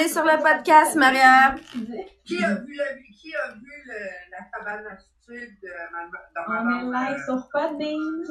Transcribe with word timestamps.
On 0.00 0.02
est 0.02 0.08
sur 0.08 0.24
le 0.24 0.42
podcast, 0.42 0.96
Maria. 0.96 1.54
Qui 2.24 2.42
a 2.42 2.54
vu, 2.54 2.74
la, 2.74 2.84
qui 3.12 3.34
a 3.34 3.52
vu 3.52 3.82
le, 3.84 3.98
la 4.30 4.44
cabane 4.50 4.86
à 4.86 4.96
de 5.28 6.48
ma, 6.48 6.88
On 6.88 7.04
est 7.04 7.10
live 7.10 7.24
sur 7.26 7.46
Podbean. 7.52 8.24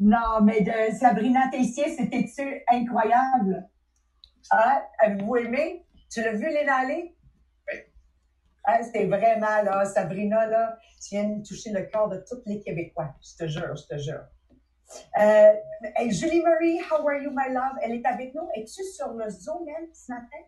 Non, 0.00 0.42
mais 0.42 0.60
de 0.60 0.94
Sabrina 0.94 1.48
Tessier, 1.50 1.88
c'était-tu 1.96 2.62
incroyable? 2.70 3.70
Hein? 4.50 4.82
Avez-vous 4.98 5.36
aimé? 5.36 5.86
Tu 6.12 6.20
l'as 6.20 6.34
vu, 6.34 6.46
Léna 6.46 6.74
Allé? 6.74 7.16
Hein, 8.66 8.82
c'était 8.82 9.06
vraiment, 9.06 9.62
là, 9.62 9.86
Sabrina, 9.86 10.46
là, 10.46 10.76
tu 11.02 11.14
viens 11.14 11.24
de 11.24 11.42
toucher 11.42 11.70
le 11.72 11.84
cœur 11.84 12.10
de 12.10 12.22
tous 12.28 12.42
les 12.44 12.60
Québécois. 12.60 13.14
Je 13.22 13.44
te 13.44 13.48
jure, 13.48 13.74
je 13.76 13.96
te 13.96 13.98
jure. 13.98 14.24
Euh, 15.20 15.52
Julie 16.10 16.42
Marie, 16.42 16.80
how 16.90 17.06
are 17.06 17.22
you, 17.22 17.30
my 17.30 17.52
love? 17.52 17.78
Elle 17.82 17.92
est 17.92 18.06
avec 18.06 18.34
nous. 18.34 18.48
Es-tu 18.54 18.82
sur 18.84 19.12
le 19.12 19.28
Zoom, 19.30 19.68
elle, 19.68 19.88
ce 19.92 20.12
matin? 20.12 20.44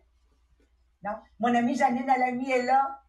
Non? 1.03 1.15
Mon 1.39 1.53
amie 1.55 1.75
Janine 1.75 2.09
Alamy 2.09 2.51
est 2.51 2.63
là. 2.63 2.99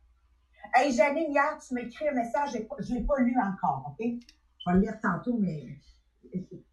Hey, 0.74 0.92
Janine, 0.92 1.30
hier, 1.30 1.58
tu 1.58 1.74
m'écris 1.74 2.08
un 2.08 2.12
message, 2.14 2.50
je 2.52 2.92
ne 2.92 2.98
l'ai 2.98 3.05
pas 3.05 3.18
lu 3.20 3.36
encore, 3.38 3.92
OK? 3.92 4.05
Je 4.05 4.70
vais 4.70 4.77
le 4.77 4.80
lire 4.80 4.98
tantôt, 5.00 5.36
mais 5.38 5.78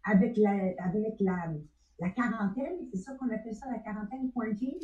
avec 0.04 0.36
la, 0.36 0.50
avec 0.84 1.14
la, 1.20 1.48
la 2.00 2.10
quarantaine, 2.10 2.88
c'est 2.92 2.98
ça 2.98 3.14
qu'on 3.14 3.30
appelle 3.30 3.54
ça, 3.54 3.66
la 3.70 3.78
quarantaine 3.78 4.32
quarantine? 4.32 4.78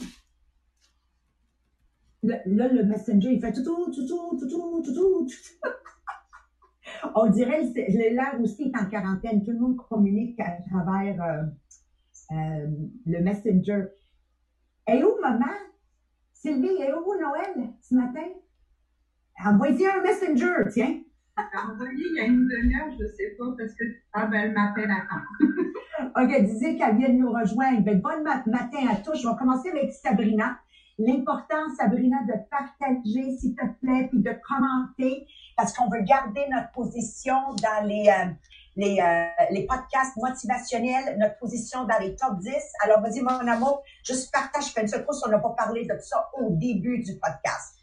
Là, 2.22 2.68
le 2.68 2.84
messenger, 2.84 3.32
il 3.32 3.40
fait 3.40 3.52
tout, 3.52 3.64
tout, 3.64 3.90
tout, 3.92 4.06
tout, 4.06 4.38
tout, 4.38 4.48
tout, 4.48 4.82
tout, 4.82 4.92
tout. 4.92 5.28
On 7.14 7.26
dirait, 7.26 7.62
le- 7.74 8.14
l'air 8.14 8.38
aussi 8.40 8.64
est 8.74 8.76
en 8.78 8.86
quarantaine. 8.86 9.42
Tout 9.42 9.52
le 9.52 9.58
monde 9.58 9.76
communique 9.76 10.38
à 10.40 10.50
travers 10.68 11.20
euh, 11.22 11.42
euh, 12.32 12.66
le 13.06 13.20
messenger. 13.20 13.84
Et 14.88 15.02
où, 15.02 15.10
maman? 15.20 15.46
Sylvie, 16.32 16.80
et 16.80 16.92
où 16.92 17.14
Noël 17.20 17.68
ce 17.80 17.94
matin? 17.94 18.26
Envoyez 19.44 19.86
un 19.88 20.02
messenger, 20.02 20.54
tiens. 20.70 21.00
envoyé 21.70 21.92
il 22.10 22.16
y 22.16 22.20
a 22.20 22.24
une 22.24 22.46
demi-heure, 22.48 22.90
je 22.98 23.06
sais 23.06 23.34
pas, 23.38 23.44
parce 23.56 23.72
que, 23.74 23.84
ah 24.12 24.26
ben, 24.26 24.40
elle 24.46 24.52
m'appelle 24.52 24.90
à 24.90 25.04
OK, 26.22 26.42
disait 26.44 26.74
qu'elle 26.74 26.96
vient 26.96 27.08
de 27.08 27.14
nous 27.14 27.30
rejoindre. 27.30 27.82
Ben, 27.82 28.00
bon 28.00 28.22
mat- 28.22 28.46
matin 28.46 28.78
à 28.90 28.96
tous. 28.96 29.20
Je 29.20 29.28
vais 29.28 29.34
commencer 29.36 29.68
avec 29.68 29.92
Sabrina. 29.92 30.56
L'important, 30.98 31.68
Sabrina, 31.78 32.16
de 32.26 32.34
partager, 32.50 33.36
s'il 33.38 33.54
te 33.54 33.64
plaît, 33.80 34.08
puis 34.10 34.20
de 34.20 34.32
commenter, 34.48 35.26
parce 35.56 35.72
qu'on 35.72 35.88
veut 35.88 36.02
garder 36.02 36.44
notre 36.50 36.72
position 36.72 37.36
dans 37.62 37.86
les, 37.86 38.08
euh, 38.08 38.26
les, 38.74 38.98
euh, 39.00 39.44
les 39.50 39.64
podcasts 39.64 40.16
motivationnels, 40.16 41.16
notre 41.18 41.38
position 41.38 41.84
dans 41.84 41.98
les 42.00 42.16
top 42.16 42.38
10. 42.40 42.52
Alors, 42.84 43.00
vas-y, 43.00 43.20
mon 43.20 43.46
amour, 43.46 43.82
juste 44.04 44.32
partage, 44.32 44.72
fais 44.72 44.82
une 44.82 44.88
secousse, 44.88 45.22
on 45.24 45.30
n'a 45.30 45.38
pas 45.38 45.54
parlé 45.56 45.84
de 45.84 45.96
ça 46.00 46.30
au 46.40 46.50
début 46.50 46.98
du 46.98 47.12
podcast. 47.18 47.77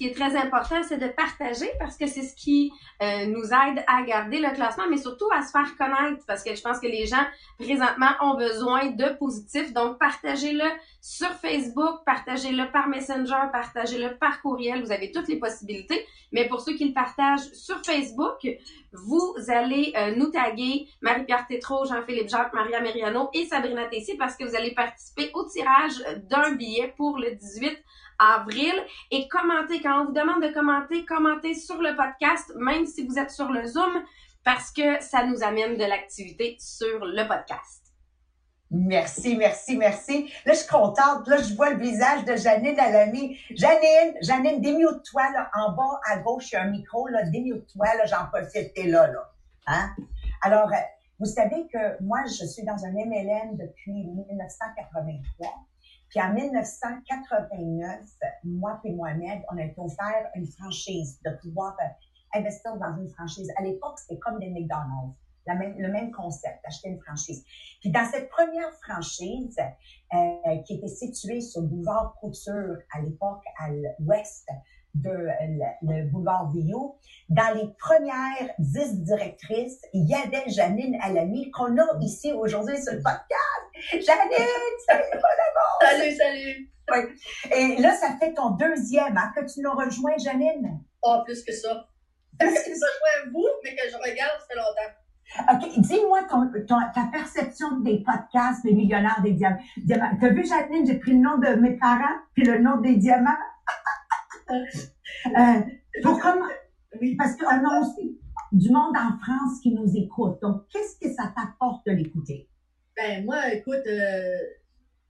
Ce 0.00 0.06
qui 0.06 0.12
est 0.12 0.14
très 0.14 0.34
important, 0.34 0.82
c'est 0.82 0.96
de 0.96 1.08
partager 1.08 1.70
parce 1.78 1.98
que 1.98 2.06
c'est 2.06 2.22
ce 2.22 2.34
qui 2.34 2.72
euh, 3.02 3.26
nous 3.26 3.44
aide 3.44 3.84
à 3.86 4.02
garder 4.02 4.38
le 4.38 4.50
classement, 4.54 4.84
mais 4.88 4.96
surtout 4.96 5.26
à 5.30 5.42
se 5.42 5.50
faire 5.50 5.76
connaître 5.76 6.24
parce 6.26 6.42
que 6.42 6.54
je 6.54 6.62
pense 6.62 6.80
que 6.80 6.86
les 6.86 7.04
gens 7.04 7.22
présentement 7.58 8.08
ont 8.22 8.34
besoin 8.34 8.86
de 8.86 9.14
positifs. 9.18 9.74
Donc, 9.74 9.98
partagez-le 9.98 10.64
sur 11.02 11.28
Facebook, 11.32 12.00
partagez-le 12.06 12.72
par 12.72 12.88
Messenger, 12.88 13.50
partagez-le 13.52 14.16
par 14.16 14.40
courriel. 14.40 14.82
Vous 14.82 14.90
avez 14.90 15.12
toutes 15.12 15.28
les 15.28 15.36
possibilités. 15.38 16.06
Mais 16.32 16.48
pour 16.48 16.62
ceux 16.62 16.72
qui 16.76 16.86
le 16.86 16.94
partagent 16.94 17.52
sur 17.52 17.84
Facebook, 17.84 18.48
vous 18.94 19.34
allez 19.48 19.92
euh, 19.98 20.14
nous 20.16 20.30
taguer 20.30 20.88
Marie-Pierre 21.02 21.46
Tétrault, 21.46 21.84
Jean-Philippe 21.84 22.30
Jacques, 22.30 22.54
Maria 22.54 22.80
Meriano 22.80 23.28
et 23.34 23.44
Sabrina 23.44 23.84
Tessier 23.84 24.16
parce 24.16 24.34
que 24.36 24.44
vous 24.44 24.56
allez 24.56 24.72
participer 24.72 25.30
au 25.34 25.44
tirage 25.44 26.02
d'un 26.30 26.52
billet 26.52 26.94
pour 26.96 27.18
le 27.18 27.34
18 27.34 27.76
avril 28.20 28.74
et 29.10 29.26
commentez. 29.28 29.80
Quand 29.80 30.02
on 30.02 30.04
vous 30.06 30.12
demande 30.12 30.42
de 30.42 30.52
commenter, 30.52 31.04
commentez 31.04 31.54
sur 31.54 31.80
le 31.80 31.96
podcast, 31.96 32.52
même 32.56 32.86
si 32.86 33.06
vous 33.06 33.18
êtes 33.18 33.30
sur 33.30 33.50
le 33.50 33.66
Zoom, 33.66 34.02
parce 34.44 34.70
que 34.70 35.02
ça 35.02 35.24
nous 35.24 35.42
amène 35.42 35.76
de 35.76 35.84
l'activité 35.84 36.56
sur 36.60 37.04
le 37.04 37.26
podcast. 37.26 37.80
Merci, 38.72 39.36
merci, 39.36 39.76
merci. 39.76 40.32
Là, 40.46 40.52
je 40.52 40.60
suis 40.60 40.68
contente. 40.68 41.26
Là, 41.26 41.38
je 41.38 41.54
vois 41.54 41.70
le 41.70 41.80
visage 41.80 42.24
de 42.24 42.36
Janine 42.36 42.78
Alamy. 42.78 43.36
Janine, 43.50 44.14
Janine, 44.22 44.60
démute-toi, 44.60 45.22
là, 45.32 45.50
en 45.54 45.72
bas 45.72 46.00
à 46.08 46.18
gauche, 46.18 46.52
il 46.52 46.54
y 46.54 46.58
a 46.58 46.62
un 46.62 46.70
micro, 46.70 47.08
là, 47.08 47.24
démute-toi, 47.24 47.86
là, 47.96 48.06
j'en 48.06 48.26
profite, 48.26 48.72
t'es 48.74 48.84
là, 48.84 49.08
là. 49.08 49.32
Hein? 49.66 49.90
Alors, 50.42 50.68
euh, 50.72 50.76
vous 51.18 51.26
savez 51.26 51.66
que 51.72 52.00
moi, 52.02 52.20
je 52.26 52.46
suis 52.46 52.62
dans 52.62 52.84
un 52.84 52.92
MLM 52.92 53.56
depuis 53.56 54.06
1983. 54.06 55.48
Puis 56.10 56.20
en 56.20 56.34
1989, 56.34 58.00
moi 58.44 58.80
et 58.84 58.92
Mohamed, 58.92 59.42
on 59.50 59.58
a 59.58 59.62
été 59.62 59.80
offert 59.80 60.28
une 60.34 60.46
franchise, 60.46 61.20
de 61.24 61.30
pouvoir 61.40 61.76
euh, 61.80 62.38
investir 62.38 62.76
dans 62.76 62.96
une 63.00 63.08
franchise. 63.10 63.50
À 63.56 63.62
l'époque, 63.62 63.98
c'était 63.98 64.18
comme 64.18 64.40
des 64.40 64.50
McDonald's, 64.50 65.14
la 65.46 65.54
même, 65.54 65.78
le 65.78 65.88
même 65.88 66.10
concept, 66.10 66.58
acheter 66.64 66.88
une 66.88 67.00
franchise. 67.00 67.44
Puis 67.80 67.90
dans 67.90 68.04
cette 68.04 68.28
première 68.28 68.72
franchise, 68.82 69.56
euh, 70.12 70.58
qui 70.66 70.74
était 70.74 70.88
située 70.88 71.40
sur 71.40 71.62
le 71.62 71.68
boulevard 71.68 72.16
Couture, 72.20 72.78
à 72.92 73.00
l'époque 73.02 73.44
à 73.58 73.70
l'ouest 74.00 74.48
de 74.94 75.10
le, 75.10 75.64
le 75.82 76.10
boulevard 76.10 76.50
Villot, 76.50 76.96
dans 77.28 77.54
les 77.54 77.68
premières 77.78 78.50
dix 78.58 79.02
directrices, 79.02 79.80
il 79.92 80.08
y 80.08 80.14
avait 80.14 80.48
Janine 80.50 80.96
Alamy, 81.02 81.50
qu'on 81.52 81.76
a 81.78 81.86
ici 82.00 82.32
aujourd'hui 82.32 82.76
sur 82.82 82.92
le 82.94 82.98
podcast. 83.02 84.06
Janine, 84.06 84.46
salut 84.86 85.04
mon 85.14 85.18
amour! 85.18 85.78
Salut, 85.82 86.14
salut. 86.16 86.70
Et 87.54 87.80
là, 87.80 87.92
ça 87.94 88.16
fait 88.18 88.34
ton 88.34 88.50
deuxième, 88.50 89.16
hein, 89.16 89.32
que 89.36 89.40
tu 89.52 89.60
nous 89.60 89.70
rejoins, 89.72 90.16
Janine? 90.18 90.80
Oh, 91.02 91.18
plus 91.24 91.44
que 91.44 91.52
ça. 91.52 91.86
Plus 92.38 92.48
Que 92.48 92.54
que 92.54 92.74
ce 92.74 92.80
soit 92.80 93.30
vous, 93.32 93.46
mais 93.62 93.76
que 93.76 93.88
je 93.88 93.96
regarde, 93.96 94.40
ça 94.40 94.46
fait 94.48 94.56
longtemps. 94.56 94.92
OK, 95.52 95.78
dis-moi 95.78 96.24
ton, 96.28 96.50
ton- 96.66 96.80
ta 96.92 97.08
perception 97.12 97.78
des 97.82 98.02
podcasts 98.02 98.64
des 98.64 98.72
millionnaires 98.72 99.20
des 99.22 99.32
diamants. 99.34 99.60
diamants. 99.76 100.10
T'as 100.20 100.30
vu, 100.30 100.44
Jacqueline, 100.44 100.84
j'ai 100.84 100.98
pris 100.98 101.12
le 101.12 101.18
nom 101.18 101.38
de 101.38 101.54
mes 101.60 101.76
parents 101.76 102.18
puis 102.34 102.42
le 102.44 102.58
nom 102.58 102.78
des 102.78 102.96
diamants? 102.96 103.30
euh, 104.50 105.60
pour 106.02 106.18
comment, 106.20 106.46
Oui. 107.00 107.16
parce 107.16 107.36
qu'on 107.36 107.46
a 107.48 107.80
aussi 107.80 108.18
du 108.52 108.70
monde 108.70 108.94
en 108.96 109.18
France 109.22 109.60
qui 109.62 109.72
nous 109.72 109.90
écoute. 109.96 110.40
Donc, 110.42 110.66
qu'est-ce 110.72 110.98
que 110.98 111.12
ça 111.14 111.32
t'apporte 111.36 111.86
de 111.86 111.92
l'écouter? 111.92 112.48
Ben, 112.96 113.24
moi, 113.24 113.52
écoute, 113.52 113.86
euh, 113.86 114.36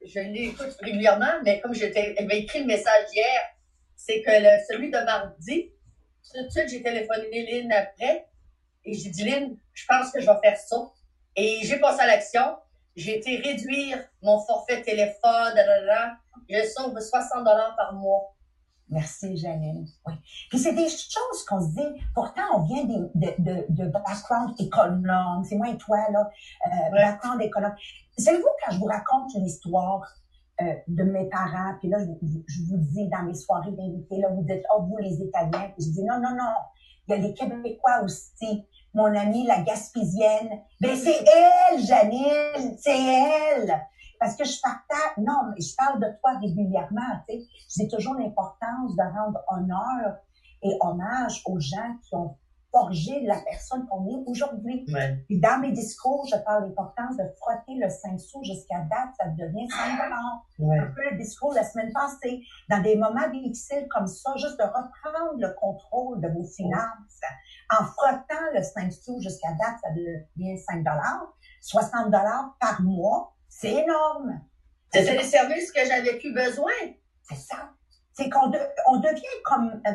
je 0.05 0.21
l'écoute 0.21 0.77
régulièrement, 0.81 1.41
mais 1.45 1.60
comme 1.60 1.75
j'avais 1.75 2.15
écrit 2.31 2.60
le 2.60 2.66
message 2.66 3.07
hier, 3.15 3.41
c'est 3.97 4.22
que 4.22 4.31
celui 4.71 4.91
de 4.91 5.04
mardi, 5.04 5.71
tout 6.33 6.45
de 6.45 6.51
suite, 6.51 6.69
j'ai 6.69 6.83
téléphoné 6.83 7.47
Lynn 7.51 7.72
après, 7.72 8.27
et 8.84 8.95
j'ai 8.95 9.10
dit, 9.10 9.25
Lynn, 9.25 9.57
je 9.72 9.84
pense 9.86 10.10
que 10.10 10.21
je 10.21 10.27
vais 10.27 10.39
faire 10.43 10.57
ça. 10.57 10.91
Et 11.36 11.60
j'ai 11.63 11.78
passé 11.78 12.01
à 12.01 12.07
l'action. 12.07 12.57
J'ai 12.97 13.19
été 13.19 13.36
réduire 13.36 13.98
mon 14.22 14.39
forfait 14.41 14.83
téléphone, 14.83 15.54
je 16.48 16.63
sauve 16.66 16.98
60 16.98 17.45
dollars 17.45 17.75
par 17.77 17.95
mois. 17.95 18.34
Merci, 18.91 19.37
Janine. 19.37 19.87
Oui. 20.07 20.15
Puis 20.51 20.59
c'est 20.59 20.72
des 20.75 20.89
choses 20.89 21.45
qu'on 21.48 21.60
se 21.60 21.69
dit, 21.75 22.03
pourtant, 22.15 22.42
on 22.54 22.63
vient 22.65 22.84
des- 22.84 23.10
de, 23.15 23.34
de, 23.39 23.66
de 23.69 23.87
background 23.89 24.54
économe. 24.59 25.45
C'est 25.48 25.57
moi 25.57 25.69
et 25.69 25.77
toi, 25.78 25.98
là, 26.10 26.28
euh, 26.66 26.71
Ouais. 26.92 27.03
background 27.04 27.41
économe. 27.42 27.75
Savez-vous, 28.19 28.48
quand 28.65 28.72
je 28.75 28.78
vous 28.78 28.87
raconte 28.87 29.33
une 29.34 29.47
histoire 29.47 30.03
euh, 30.60 30.75
de 30.89 31.04
mes 31.04 31.27
parents, 31.31 31.75
puis 31.78 31.89
là, 31.89 31.98
je, 32.01 32.04
vous- 32.04 32.45
je 32.47 32.63
vous 32.69 32.77
dis 32.77 33.09
dans 33.09 33.22
mes 33.22 33.34
soirées 33.34 33.71
d'invités, 33.71 34.19
là, 34.19 34.28
vous 34.28 34.42
dites, 34.42 34.63
oh, 34.77 34.83
vous, 34.83 34.98
les 34.98 35.15
Italiens. 35.22 35.71
Puis 35.75 35.86
je 35.86 35.91
dis, 35.93 36.04
non, 36.04 36.16
non, 36.21 36.31
non, 36.36 36.53
il 37.09 37.13
y 37.13 37.15
a 37.15 37.16
les 37.28 37.33
Québécois 37.33 38.03
aussi. 38.04 38.66
Mon 38.93 39.04
amie, 39.16 39.47
la 39.47 39.63
Gaspésienne. 39.63 40.51
Ben, 40.81 40.97
c'est 40.97 41.25
elle, 41.25 41.81
Janine, 41.81 42.77
c'est 42.78 42.98
elle. 42.98 43.81
Parce 44.21 44.37
que 44.37 44.45
je 44.45 44.61
partage, 44.61 45.17
non, 45.17 45.51
mais 45.51 45.61
je 45.61 45.75
parle 45.75 45.99
de 45.99 46.07
toi 46.21 46.39
régulièrement, 46.39 47.01
tu 47.28 47.37
sais. 47.37 47.47
C'est 47.69 47.89
toujours 47.89 48.15
l'importance 48.15 48.95
de 48.95 49.03
rendre 49.03 49.41
honneur 49.49 50.19
et 50.63 50.77
hommage 50.81 51.43
aux 51.47 51.59
gens 51.59 51.97
qui 52.03 52.15
ont 52.15 52.37
forgé 52.71 53.22
la 53.22 53.37
personne 53.41 53.87
qu'on 53.89 54.07
est 54.07 54.22
aujourd'hui. 54.27 54.84
Puis 55.27 55.41
dans 55.41 55.59
mes 55.61 55.72
discours, 55.72 56.25
je 56.31 56.37
parle 56.45 56.65
de 56.65 56.69
l'importance 56.69 57.17
de 57.17 57.25
frotter 57.39 57.75
le 57.75 57.89
5 57.89 58.21
sous 58.21 58.45
jusqu'à 58.45 58.81
date, 58.83 59.11
ça 59.19 59.27
devient 59.28 59.69
5 59.69 59.97
dollars. 59.97 60.47
Un 60.61 60.87
peu 60.93 61.11
le 61.11 61.17
discours 61.17 61.53
la 61.53 61.65
semaine 61.65 61.93
passée. 61.93 62.43
Dans 62.69 62.81
des 62.81 62.97
moments 62.97 63.28
difficiles 63.33 63.87
comme 63.91 64.07
ça, 64.07 64.37
juste 64.37 64.59
de 64.59 64.65
reprendre 64.65 65.39
le 65.39 65.53
contrôle 65.55 66.21
de 66.21 66.28
vos 66.28 66.45
finances 66.45 67.21
en 67.71 67.84
frottant 67.84 68.51
le 68.55 68.63
5 68.63 68.93
sous 68.93 69.21
jusqu'à 69.21 69.51
date, 69.53 69.78
ça 69.83 69.91
devient 69.91 70.59
5 70.59 70.78
dollars. 70.78 71.34
60 71.63 72.07
dollars 72.07 72.57
par 72.61 72.81
mois, 72.83 73.34
c'est 73.60 73.72
énorme. 73.72 74.41
C'est 74.92 75.03
les 75.16 75.22
services 75.22 75.71
que 75.72 75.84
j'avais 75.84 76.15
plus 76.18 76.33
besoin. 76.33 76.72
C'est 77.22 77.36
ça. 77.36 77.71
C'est 78.12 78.28
qu'on 78.30 78.48
de- 78.48 78.59
on 78.89 78.97
devient 78.98 79.42
comme... 79.45 79.80
euh, 79.86 79.92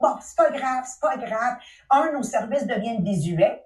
bon, 0.00 0.14
c'est 0.20 0.36
pas 0.36 0.50
grave, 0.50 0.84
c'est 0.86 1.00
pas 1.00 1.16
grave. 1.16 1.56
Un, 1.90 2.12
nos 2.12 2.22
services 2.22 2.66
deviennent 2.66 3.02
désuets. 3.04 3.64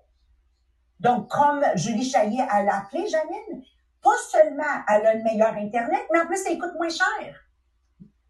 Donc, 1.01 1.29
comme 1.31 1.65
Julie 1.75 2.05
Chaillet 2.09 2.43
a 2.49 2.59
appelé, 2.79 3.09
Janine, 3.09 3.63
pas 4.03 4.17
seulement 4.31 4.63
elle 4.89 5.07
a 5.07 5.15
le 5.15 5.23
meilleur 5.25 5.55
Internet, 5.55 6.03
mais 6.13 6.21
en 6.21 6.27
plus, 6.27 6.41
elle 6.47 6.59
coûte 6.59 6.75
moins 6.77 6.89
cher. 6.89 7.35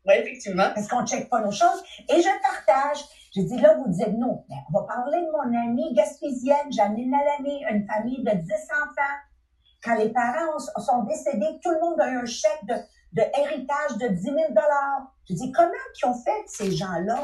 Oui, 0.06 0.14
effectivement. 0.16 0.70
Parce 0.75 0.88
qu'on 0.88 1.02
ne 1.02 1.06
check 1.06 1.28
pas 1.28 1.40
nos 1.40 1.50
choses. 1.52 1.82
Et 2.08 2.20
je 2.22 2.28
partage. 2.43 3.04
Je 3.37 3.43
dis, 3.43 3.58
là, 3.58 3.75
vous 3.75 3.88
dites 3.88 4.16
non. 4.19 4.44
Ben, 4.49 4.56
on 4.72 4.81
va 4.81 4.87
parler 4.87 5.19
de 5.20 5.31
mon 5.31 5.58
amie 5.62 5.93
gaspésienne, 5.94 6.72
Janine 6.72 7.14
Alamé, 7.14 7.60
une 7.70 7.87
famille 7.87 8.22
de 8.25 8.31
10 8.31 8.52
enfants. 8.82 9.16
Quand 9.82 9.94
les 9.96 10.11
parents 10.11 10.56
ont- 10.56 10.81
sont 10.81 11.02
décédés, 11.05 11.58
tout 11.62 11.70
le 11.70 11.81
monde 11.81 12.00
a 12.00 12.08
eu 12.08 12.19
un 12.19 12.25
chèque 12.25 12.64
de, 12.64 12.75
de 13.14 13.23
héritage 13.38 13.96
de 13.99 14.08
10 14.08 14.23
000 14.23 14.37
Je 15.29 15.34
dis, 15.34 15.52
comment 15.52 15.70
ils 16.02 16.06
ont 16.06 16.14
fait 16.14 16.43
ces 16.46 16.70
gens-là 16.73 17.19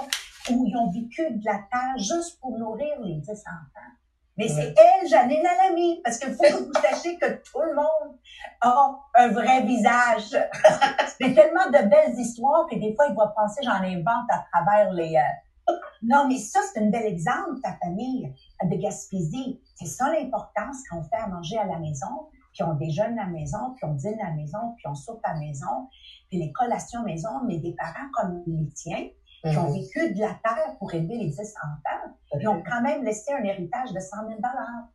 où 0.51 0.65
ils 0.67 0.77
ont 0.77 0.91
vécu 0.91 1.31
de 1.31 1.45
la 1.45 1.59
terre 1.71 1.97
juste 1.99 2.41
pour 2.41 2.59
nourrir 2.59 3.01
les 3.03 3.15
10 3.17 3.31
enfants? 3.31 3.93
Mais 4.37 4.47
c'est 4.47 4.73
elle, 4.79 5.09
Janine 5.09 5.45
Alamy, 5.45 6.01
parce 6.05 6.17
qu'il 6.19 6.33
faut 6.33 6.45
que 6.45 6.65
vous 6.65 6.73
sachiez 6.81 7.19
que 7.19 7.27
tout 7.43 7.61
le 7.61 7.75
monde 7.75 8.17
a 8.61 8.95
un 9.17 9.29
vrai 9.29 9.63
visage. 9.63 10.31
C'est 11.21 11.35
tellement 11.35 11.67
de 11.67 11.89
belles 11.89 12.17
histoires 12.17 12.69
que 12.71 12.77
des 12.77 12.95
fois, 12.95 13.07
il 13.09 13.17
va 13.17 13.35
penser 13.37 13.61
j'en 13.65 13.83
invente 13.83 14.31
à 14.31 14.45
travers 14.53 14.93
les... 14.93 15.17
euh, 15.17 15.73
Non, 16.05 16.29
mais 16.29 16.39
ça, 16.39 16.61
c'est 16.73 16.81
un 16.81 16.89
bel 16.89 17.05
exemple, 17.07 17.61
ta 17.65 17.73
famille 17.83 18.33
de 18.63 18.77
Gaspésie. 18.77 19.61
C'est 19.75 19.87
ça 19.87 20.09
l'importance 20.13 20.77
qu'on 20.89 21.03
fait 21.03 21.17
à 21.17 21.27
manger 21.27 21.59
à 21.59 21.65
la 21.65 21.81
maison, 21.81 22.29
puis 22.59 22.69
on 22.69 22.75
déjeune 22.75 23.17
à 23.21 23.25
la 23.25 23.31
maison, 23.31 23.73
puis 23.77 23.85
on 23.85 23.95
dîne 23.95 24.19
à 24.21 24.31
la 24.31 24.35
maison, 24.35 24.59
puis 24.77 24.87
on 24.89 24.95
soupe 24.97 25.21
à 25.23 25.35
la 25.35 25.39
maison, 25.39 25.89
puis 26.29 26.39
les 26.39 26.51
collations 26.51 27.01
à 27.01 27.03
la 27.07 27.13
maison, 27.13 27.29
mais 27.47 27.59
des 27.59 27.73
parents 27.79 28.09
comme 28.15 28.43
les 28.49 28.69
tiens, 28.75 29.07
qui 29.49 29.57
ont 29.57 29.69
Mhm. 29.69 29.75
vécu 29.75 30.13
de 30.15 30.21
la 30.21 30.37
terre 30.43 30.77
pour 30.81 30.93
élever 30.93 31.17
les 31.19 31.29
10 31.29 31.39
enfants, 31.63 32.13
puis 32.37 32.49
ont 32.49 32.61
quand 32.69 32.83
même 32.83 33.05
laissé 33.05 33.33
un 33.33 33.45
héritage 33.45 33.93
de 33.93 34.01
100 34.01 34.27
000 34.27 34.41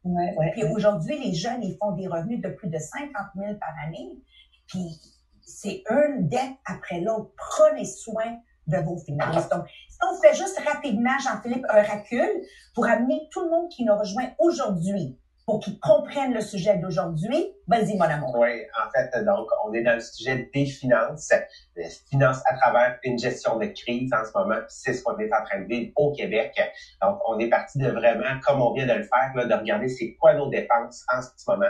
Ouais, 0.04 0.36
ouais. 0.38 0.51
puis 0.51 0.65
aujourd'hui, 0.65 1.18
les 1.18 1.33
jeunes, 1.33 1.63
ils 1.63 1.77
font 1.77 1.92
des 1.94 2.07
revenus 2.07 2.42
de 2.42 2.50
plus 2.50 2.68
de 2.68 2.77
50 2.77 3.10
000 3.38 3.54
par 3.57 3.74
année. 3.88 4.21
Puis 4.68 5.00
c'est 5.45 5.83
une 5.89 6.27
dette 6.27 6.57
après 6.66 7.00
l'autre. 7.00 7.31
Prenez 7.38 7.86
soin 7.86 8.38
de 8.68 8.77
vos 8.77 8.98
finances. 8.98 9.48
Donc, 9.48 9.66
si 9.89 9.98
on 10.09 10.21
fait 10.21 10.36
juste 10.36 10.59
rapidement, 10.59 11.18
Jean-Philippe, 11.19 11.66
un 11.69 11.81
recul 11.83 12.30
pour 12.75 12.86
amener 12.86 13.30
tout 13.31 13.44
le 13.45 13.50
monde 13.50 13.69
qui 13.69 13.86
nous 13.86 13.95
rejoint 13.98 14.27
aujourd'hui, 14.39 15.18
pour 15.45 15.60
qu'ils 15.60 15.80
comprennent 15.80 16.34
le 16.34 16.42
sujet 16.42 16.78
d'aujourd'hui, 16.78 17.54
vas-y, 17.68 17.98
mon 17.98 18.06
amour. 18.06 18.36
Oui, 18.38 18.63
en 18.81 18.90
fait, 18.92 19.24
donc, 19.24 19.48
on 19.66 19.74
est 19.74 19.84
dans 19.84 19.95
le 19.95 20.01
sujet 20.01 20.50
des 20.54 20.66
finances, 20.66 21.31
des 21.75 21.88
finances 22.10 22.42
à 22.45 22.56
travers 22.56 22.98
une 23.04 23.19
gestion 23.19 23.57
de 23.57 23.66
crise 23.66 24.12
en 24.13 24.25
ce 24.25 24.31
moment. 24.38 24.62
C'est 24.69 24.94
ce 24.94 25.04
qu'on 25.04 25.18
est 25.19 25.34
en 25.34 25.44
train 25.44 25.62
de 25.62 25.66
vivre 25.66 25.92
au 25.95 26.12
Québec. 26.13 26.60
Donc, 27.01 27.19
on 27.28 27.40
est 27.40 27.50
parti 27.50 27.78
de 27.78 27.90
vraiment, 27.90 28.40
comme 28.45 28.62
on 28.62 28.74
vient 28.74 28.86
de 28.86 28.94
le 28.94 29.04
faire, 29.04 29.31
là, 29.36 29.45
de 29.45 29.54
regarder 29.54 29.90
c'est 29.90 30.13
quoi 30.16 30.34
nos 30.34 30.50
dépenses 30.50 31.04
en 31.13 31.22
ce 31.22 31.30
moment, 31.48 31.66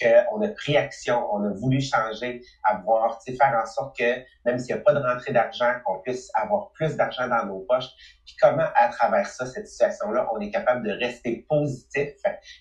qu'on 0.00 0.42
a 0.42 0.48
pris 0.48 0.76
action, 0.76 1.26
on 1.32 1.44
a 1.44 1.50
voulu 1.50 1.80
changer, 1.80 2.42
avoir, 2.64 3.20
faire 3.22 3.62
en 3.62 3.66
sorte 3.66 3.98
que 3.98 4.22
même 4.44 4.58
s'il 4.58 4.74
n'y 4.74 4.80
a 4.80 4.84
pas 4.84 4.94
de 4.94 5.00
rentrée 5.00 5.32
d'argent, 5.32 5.72
qu'on 5.84 5.98
puisse 6.00 6.30
avoir 6.34 6.70
plus 6.72 6.96
d'argent 6.96 7.28
dans 7.28 7.44
nos 7.44 7.60
poches. 7.60 7.88
Puis 8.24 8.34
comment, 8.40 8.66
à 8.74 8.88
travers 8.88 9.26
ça, 9.26 9.46
cette 9.46 9.68
situation-là, 9.68 10.28
on 10.34 10.40
est 10.40 10.50
capable 10.50 10.86
de 10.86 10.92
rester 10.92 11.44
positif 11.48 12.14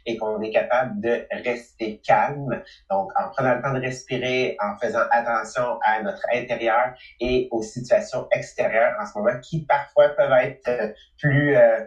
et 0.05 0.17
qu'on 0.17 0.41
est 0.41 0.51
capable 0.59 1.01
de 1.01 1.27
rester 1.43 2.01
calme. 2.05 2.61
Donc, 2.89 3.11
en 3.19 3.29
prenant 3.29 3.55
le 3.55 3.61
temps 3.61 3.73
de 3.73 3.81
respirer, 3.81 4.57
en 4.61 4.77
faisant 4.77 5.03
attention 5.11 5.79
à 5.83 6.01
notre 6.01 6.25
intérieur 6.33 6.93
et 7.19 7.47
aux 7.51 7.61
situations 7.61 8.27
extérieures 8.31 8.93
en 9.01 9.05
ce 9.05 9.17
moment 9.17 9.39
qui 9.41 9.65
parfois 9.65 10.09
peuvent 10.09 10.31
être 10.31 10.93
plus, 11.19 11.55
euh, 11.55 11.81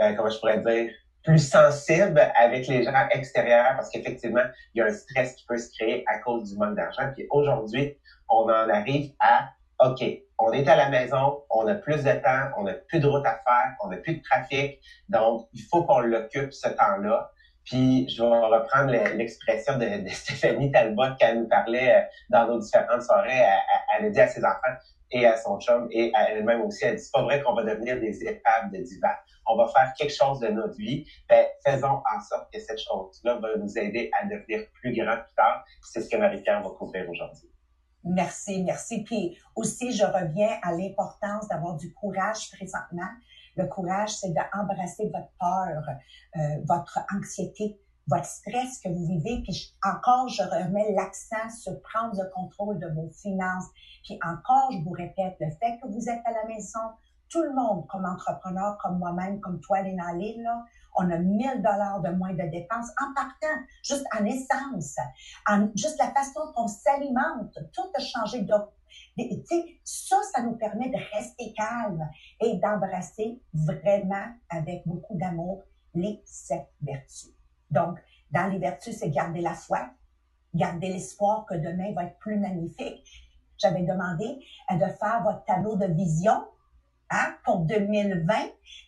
euh, 0.00 0.14
comment 0.14 0.30
je 0.30 0.38
pourrais 0.38 0.60
dire, 0.60 0.90
plus 1.24 1.46
sensibles 1.46 2.22
avec 2.36 2.66
les 2.68 2.84
gens 2.84 3.08
extérieurs 3.10 3.74
parce 3.76 3.90
qu'effectivement, 3.90 4.44
il 4.72 4.78
y 4.78 4.80
a 4.80 4.86
un 4.86 4.92
stress 4.92 5.34
qui 5.34 5.44
peut 5.46 5.58
se 5.58 5.70
créer 5.76 6.04
à 6.06 6.18
cause 6.18 6.50
du 6.50 6.58
manque 6.58 6.76
d'argent. 6.76 7.10
Puis 7.14 7.26
aujourd'hui, 7.30 7.98
on 8.28 8.44
en 8.44 8.68
arrive 8.70 9.12
à, 9.20 9.50
OK, 9.80 10.02
on 10.38 10.52
est 10.52 10.68
à 10.68 10.76
la 10.76 10.88
maison, 10.88 11.42
on 11.50 11.66
a 11.66 11.74
plus 11.74 12.04
de 12.04 12.12
temps, 12.12 12.50
on 12.56 12.62
n'a 12.62 12.74
plus 12.74 13.00
de 13.00 13.06
route 13.06 13.26
à 13.26 13.40
faire, 13.44 13.74
on 13.84 13.88
n'a 13.88 13.96
plus 13.96 14.16
de 14.16 14.22
trafic. 14.22 14.80
Donc, 15.08 15.48
il 15.52 15.62
faut 15.70 15.84
qu'on 15.84 16.00
l'occupe 16.00 16.52
ce 16.52 16.68
temps-là. 16.68 17.30
Puis, 17.68 18.08
je 18.08 18.22
vais 18.22 18.28
reprendre 18.28 18.90
le- 18.92 19.16
l'expression 19.16 19.76
de, 19.76 19.84
Stéphanie 20.08 20.70
Talbot 20.70 21.02
quand 21.20 21.26
elle 21.26 21.40
nous 21.40 21.48
parlait 21.48 21.96
euh, 21.96 22.00
dans 22.30 22.46
nos 22.46 22.58
différentes 22.58 23.02
soirées. 23.02 23.42
Elle 23.96 24.06
a 24.06 24.10
dit 24.10 24.20
à 24.20 24.26
ses 24.26 24.42
enfants 24.44 24.74
et 25.10 25.26
à 25.26 25.36
son 25.36 25.58
chum 25.60 25.86
et 25.90 26.10
à 26.14 26.30
elle-même 26.30 26.62
aussi, 26.62 26.84
elle 26.84 26.96
dit, 26.96 27.02
c'est 27.02 27.12
pas 27.12 27.22
vrai 27.22 27.42
qu'on 27.42 27.54
va 27.54 27.64
devenir 27.64 28.00
des 28.00 28.22
épaves 28.22 28.70
de 28.72 28.78
divan. 28.78 29.08
On 29.46 29.56
va 29.56 29.66
faire 29.68 29.92
quelque 29.96 30.14
chose 30.14 30.40
de 30.40 30.48
notre 30.48 30.76
vie. 30.76 31.06
Ben, 31.28 31.44
faisons 31.64 32.02
en 32.14 32.20
sorte 32.20 32.52
que 32.52 32.60
cette 32.60 32.78
chose-là 32.78 33.38
va 33.40 33.56
nous 33.56 33.78
aider 33.78 34.10
à 34.20 34.26
devenir 34.26 34.66
plus 34.74 34.94
grand 34.94 35.16
plus 35.16 35.34
tard. 35.34 35.64
C'est 35.82 36.02
ce 36.02 36.08
que 36.10 36.16
Marie-Pierre 36.16 36.62
va 36.62 36.70
couvrir 36.70 37.08
aujourd'hui. 37.08 37.50
Merci, 38.04 38.62
merci. 38.62 39.02
Puis 39.04 39.38
aussi, 39.56 39.92
je 39.92 40.04
reviens 40.04 40.58
à 40.62 40.72
l'importance 40.72 41.48
d'avoir 41.48 41.76
du 41.76 41.92
courage 41.92 42.50
présentement. 42.52 43.08
Le 43.58 43.66
courage, 43.66 44.16
c'est 44.16 44.32
d'embrasser 44.32 45.10
votre 45.12 45.32
peur, 45.38 45.82
euh, 46.36 46.40
votre 46.66 47.00
anxiété, 47.14 47.80
votre 48.06 48.24
stress 48.24 48.78
que 48.78 48.88
vous 48.88 49.06
vivez. 49.06 49.42
Puis 49.42 49.76
encore, 49.84 50.28
je 50.28 50.42
remets 50.42 50.92
l'accent 50.94 51.50
sur 51.50 51.80
prendre 51.82 52.14
le 52.16 52.30
contrôle 52.30 52.78
de 52.78 52.86
vos 52.94 53.10
finances. 53.10 53.66
Puis 54.04 54.18
encore, 54.24 54.70
je 54.70 54.78
vous 54.78 54.92
répète, 54.92 55.36
le 55.40 55.50
fait 55.50 55.78
que 55.82 55.88
vous 55.88 56.08
êtes 56.08 56.22
à 56.24 56.32
la 56.32 56.46
maison, 56.46 56.80
tout 57.28 57.42
le 57.42 57.52
monde, 57.52 57.86
comme 57.88 58.04
entrepreneur, 58.04 58.78
comme 58.78 58.98
moi-même, 58.98 59.40
comme 59.40 59.60
toi, 59.60 59.82
Léna 59.82 60.14
Lille, 60.14 60.48
on 60.96 61.10
a 61.10 61.18
1000 61.18 61.62
dollars 61.62 62.00
de 62.00 62.10
moins 62.10 62.32
de 62.32 62.50
dépenses 62.50 62.90
en 63.00 63.12
partant, 63.14 63.60
juste 63.82 64.06
en 64.18 64.24
essence, 64.24 64.96
en, 65.46 65.68
juste 65.76 65.98
la 65.98 66.10
façon 66.12 66.40
qu'on 66.54 66.68
s'alimente, 66.68 67.58
tout 67.72 67.90
a 67.94 68.00
changé 68.00 68.42
de 68.42 68.54
sais, 69.44 69.80
ça, 69.84 70.16
ça 70.34 70.42
nous 70.42 70.56
permet 70.56 70.88
de 70.88 70.98
rester 71.14 71.52
calme 71.56 72.08
et 72.40 72.56
d'embrasser 72.58 73.40
vraiment 73.52 74.26
avec 74.50 74.82
beaucoup 74.86 75.16
d'amour 75.16 75.62
les 75.94 76.22
sept 76.24 76.68
vertus. 76.82 77.30
Donc, 77.70 77.98
dans 78.30 78.46
les 78.50 78.58
vertus, 78.58 78.96
c'est 78.98 79.10
garder 79.10 79.40
la 79.40 79.54
foi, 79.54 79.90
garder 80.54 80.88
l'espoir 80.88 81.46
que 81.46 81.54
demain 81.54 81.92
va 81.94 82.04
être 82.04 82.18
plus 82.18 82.38
magnifique. 82.38 83.04
J'avais 83.58 83.82
demandé 83.82 84.44
euh, 84.70 84.76
de 84.76 84.86
faire 84.92 85.22
votre 85.24 85.44
tableau 85.44 85.76
de 85.76 85.86
vision 85.86 86.44
hein, 87.10 87.34
pour 87.44 87.60
2020. 87.60 88.34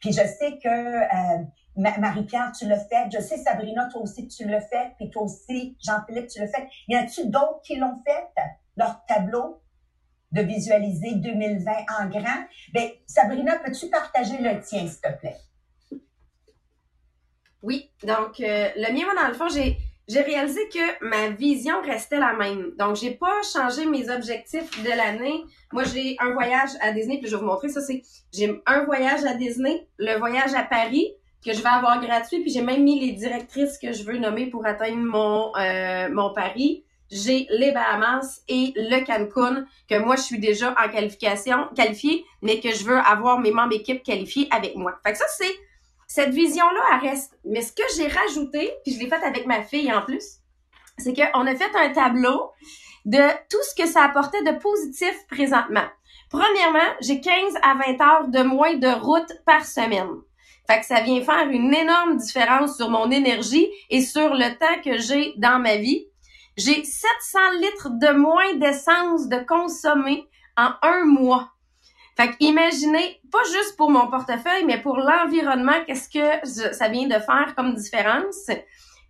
Puis 0.01 0.13
je 0.13 0.23
sais 0.27 0.59
que 0.59 0.69
euh, 0.69 1.45
Ma- 1.77 1.99
Marie-Pierre, 1.99 2.53
tu 2.53 2.67
l'as 2.67 2.85
fait. 2.85 3.11
Je 3.13 3.21
sais, 3.21 3.37
Sabrina, 3.39 3.89
toi 3.91 4.03
aussi, 4.03 4.29
tu 4.29 4.47
l'as 4.47 4.61
fait. 4.61 4.93
Puis 4.97 5.11
toi 5.11 5.23
aussi, 5.23 5.77
Jean-Philippe, 5.81 6.29
tu 6.29 6.41
l'as 6.41 6.49
fait. 6.49 6.69
Y 6.89 6.97
a-tu 6.97 7.29
d'autres 7.29 7.61
qui 7.63 7.77
l'ont 7.77 8.01
fait, 8.07 8.29
leur 8.77 9.05
tableau? 9.07 9.63
De 10.33 10.43
visualiser 10.43 11.15
2020 11.17 11.73
en 12.01 12.09
grand? 12.09 12.45
Ben, 12.73 12.91
Sabrina, 13.07 13.59
peux-tu 13.59 13.89
partager 13.89 14.39
le 14.39 14.61
tien, 14.61 14.87
s'il 14.87 15.01
te 15.01 15.19
plaît? 15.19 15.37
Oui, 17.63 17.91
donc 18.05 18.41
euh, 18.41 18.69
le 18.77 18.93
mien, 18.93 19.05
moi, 19.05 19.15
dans 19.21 19.29
le 19.29 19.35
fond, 19.35 19.49
j'ai 19.49 19.77
j'ai 20.11 20.23
réalisé 20.23 20.61
que 20.75 21.05
ma 21.05 21.29
vision 21.29 21.81
restait 21.83 22.19
la 22.19 22.33
même. 22.33 22.73
Donc, 22.77 22.97
j'ai 22.97 23.13
pas 23.13 23.43
changé 23.53 23.87
mes 23.87 24.11
objectifs 24.11 24.83
de 24.83 24.89
l'année. 24.89 25.45
Moi, 25.73 25.85
j'ai 25.85 26.17
un 26.19 26.33
voyage 26.33 26.71
à 26.81 26.91
Disney, 26.91 27.19
puis 27.19 27.31
je 27.31 27.37
vais 27.37 27.41
vous 27.41 27.47
montrer 27.47 27.69
ça, 27.69 27.81
c'est 27.81 28.03
j'ai 28.33 28.61
un 28.67 28.85
voyage 28.85 29.25
à 29.25 29.35
Disney, 29.35 29.87
le 29.99 30.19
voyage 30.19 30.53
à 30.55 30.65
Paris 30.65 31.15
que 31.45 31.53
je 31.53 31.63
vais 31.63 31.69
avoir 31.69 32.01
gratuit, 32.05 32.41
puis 32.41 32.51
j'ai 32.51 32.61
même 32.61 32.83
mis 32.83 32.99
les 32.99 33.13
directrices 33.13 33.79
que 33.79 33.93
je 33.93 34.03
veux 34.03 34.19
nommer 34.19 34.47
pour 34.47 34.67
atteindre 34.67 34.99
mon 34.99 35.53
euh, 35.57 36.09
mon 36.11 36.35
pari. 36.35 36.85
J'ai 37.11 37.47
les 37.51 37.73
Bahamas 37.73 38.43
et 38.49 38.73
le 38.77 39.05
Cancun 39.05 39.65
que 39.89 39.99
moi 39.99 40.17
je 40.17 40.23
suis 40.23 40.39
déjà 40.39 40.75
en 40.79 40.89
qualification 40.89 41.69
qualifiée, 41.75 42.25
mais 42.43 42.61
que 42.61 42.73
je 42.73 42.85
veux 42.85 42.99
avoir 42.99 43.39
mes 43.41 43.51
membres 43.51 43.71
d'équipe 43.71 44.03
qualifiés 44.03 44.49
avec 44.51 44.77
moi. 44.77 44.99
Fait 45.05 45.13
que 45.13 45.19
ça 45.19 45.27
c'est 45.37 45.57
cette 46.07 46.31
vision-là, 46.31 46.81
elle 46.93 47.11
reste. 47.11 47.39
Mais 47.45 47.63
ce 47.63 47.73
que 47.73 47.85
j'ai 47.97 48.09
rajouté, 48.09 48.73
puis 48.85 48.95
je 48.95 48.99
l'ai 48.99 49.09
fait 49.09 49.23
avec 49.25 49.47
ma 49.47 49.63
fille 49.63 49.93
en 49.93 50.03
plus, 50.03 50.39
c'est 50.99 51.15
qu'on 51.15 51.47
a 51.47 51.55
fait 51.55 51.71
un 51.77 51.91
tableau 51.91 52.51
de 53.05 53.29
tout 53.49 53.63
ce 53.63 53.81
que 53.81 53.89
ça 53.89 54.03
apportait 54.03 54.43
de 54.43 54.59
positif 54.59 55.15
présentement. 55.29 55.87
Premièrement, 56.29 56.95
j'ai 57.01 57.21
15 57.21 57.55
à 57.63 57.75
20 57.75 58.01
heures 58.01 58.29
de 58.29 58.43
moins 58.43 58.75
de 58.75 58.89
route 58.89 59.33
par 59.47 59.65
semaine. 59.65 60.11
Fait 60.69 60.81
que 60.81 60.87
ça 60.87 61.01
vient 61.01 61.23
faire 61.23 61.49
une 61.49 61.75
énorme 61.75 62.17
différence 62.17 62.77
sur 62.77 62.91
mon 62.91 63.11
énergie 63.11 63.69
et 63.89 64.01
sur 64.01 64.35
le 64.35 64.57
temps 64.59 64.83
que 64.85 64.99
j'ai 64.99 65.33
dans 65.37 65.59
ma 65.59 65.77
vie. 65.77 66.07
J'ai 66.61 66.85
700 66.85 67.39
litres 67.63 67.89
de 67.91 68.13
moins 68.13 68.55
d'essence 68.57 69.29
de 69.29 69.39
consommer 69.47 70.29
en 70.59 70.73
un 70.83 71.07
mois. 71.07 71.53
Fait 72.19 72.35
imaginez, 72.39 73.19
pas 73.33 73.43
juste 73.45 73.79
pour 73.79 73.91
mon 73.91 74.09
portefeuille, 74.11 74.65
mais 74.67 74.83
pour 74.83 74.99
l'environnement, 74.99 75.83
qu'est-ce 75.87 76.11
que 76.11 76.47
ça 76.75 76.89
vient 76.89 77.07
de 77.07 77.15
faire 77.15 77.55
comme 77.57 77.75
différence? 77.75 78.51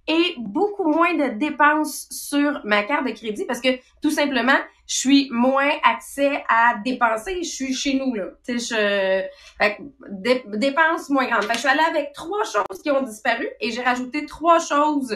Et 0.07 0.35
beaucoup 0.39 0.85
moins 0.93 1.15
de 1.15 1.39
dépenses 1.39 2.07
sur 2.11 2.61
ma 2.65 2.85
carte 2.85 3.05
de 3.07 3.11
crédit 3.13 3.45
parce 3.47 3.61
que 3.61 3.69
tout 4.01 4.11
simplement, 4.13 4.59
je 4.87 4.97
suis 4.97 5.29
moins 5.33 5.71
accès 5.83 6.45
à 6.49 6.75
dépenser. 6.85 7.43
Je 7.43 7.49
suis 7.49 7.75
chez 7.75 7.95
nous, 7.95 8.15
là. 8.15 8.27
Tu 8.47 8.59
sais, 8.61 8.75
je, 8.75 9.65
fait 9.65 9.77
que 9.77 9.83
dé- 10.09 10.45
dépenses 10.47 11.11
moins 11.11 11.27
grandes. 11.27 11.43
Fait 11.45 11.49
que 11.49 11.55
je 11.55 11.61
suis 11.61 11.69
allée 11.69 11.89
avec 11.89 12.13
trois 12.13 12.45
choses 12.45 12.81
qui 12.83 12.91
ont 12.93 13.03
disparu 13.03 13.49
et 13.61 13.71
j'ai 13.73 13.83
rajouté 13.83 14.25
trois 14.27 14.59
choses, 14.61 15.13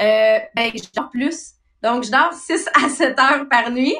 euh, 0.00 0.38
ben, 0.54 0.72
plus 1.10 1.55
Donc, 1.82 2.04
je 2.04 2.10
dors 2.10 2.32
6 2.32 2.68
à 2.74 2.88
7 2.88 3.18
heures 3.18 3.48
par 3.48 3.70
nuit. 3.70 3.96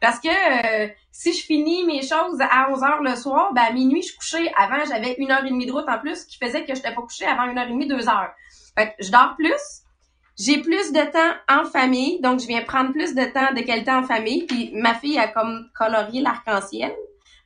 Parce 0.00 0.18
que 0.18 0.28
euh, 0.28 0.88
si 1.12 1.34
je 1.34 1.44
finis 1.44 1.84
mes 1.84 2.00
choses 2.00 2.40
à 2.40 2.70
11 2.70 2.82
heures 2.82 3.02
le 3.02 3.14
soir, 3.16 3.52
ben 3.52 3.62
à 3.62 3.72
minuit, 3.72 4.02
je 4.02 4.16
couchée. 4.16 4.50
Avant, 4.56 4.82
j'avais 4.88 5.14
une 5.18 5.30
heure 5.30 5.44
et 5.44 5.50
demie 5.50 5.66
de 5.66 5.72
route 5.72 5.88
en 5.88 5.98
plus, 5.98 6.24
qui 6.24 6.38
faisait 6.38 6.64
que 6.64 6.68
je 6.68 6.80
n'étais 6.80 6.94
pas 6.94 7.02
couchée 7.02 7.26
avant 7.26 7.44
une 7.50 7.58
heure 7.58 7.66
et 7.66 7.70
demie, 7.70 7.86
deux 7.86 8.08
heures. 8.08 8.32
Fait 8.76 8.88
que 8.88 9.04
je 9.04 9.10
dors 9.10 9.34
plus. 9.36 9.82
J'ai 10.38 10.62
plus 10.62 10.92
de 10.92 11.10
temps 11.12 11.34
en 11.54 11.64
famille, 11.66 12.18
donc 12.22 12.40
je 12.40 12.46
viens 12.46 12.62
prendre 12.62 12.92
plus 12.92 13.14
de 13.14 13.24
temps 13.24 13.52
de 13.54 13.60
qualité 13.60 13.90
en 13.90 14.04
famille. 14.04 14.46
Puis 14.46 14.70
ma 14.72 14.94
fille 14.94 15.18
a 15.18 15.28
comme 15.28 15.68
colorié 15.78 16.22
l'arc-en-ciel. 16.22 16.94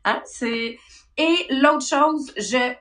Hein? 0.04 0.22
C'est 0.24 0.78
et 1.16 1.46
l'autre 1.50 1.86
chose, 1.86 2.32
je 2.36 2.74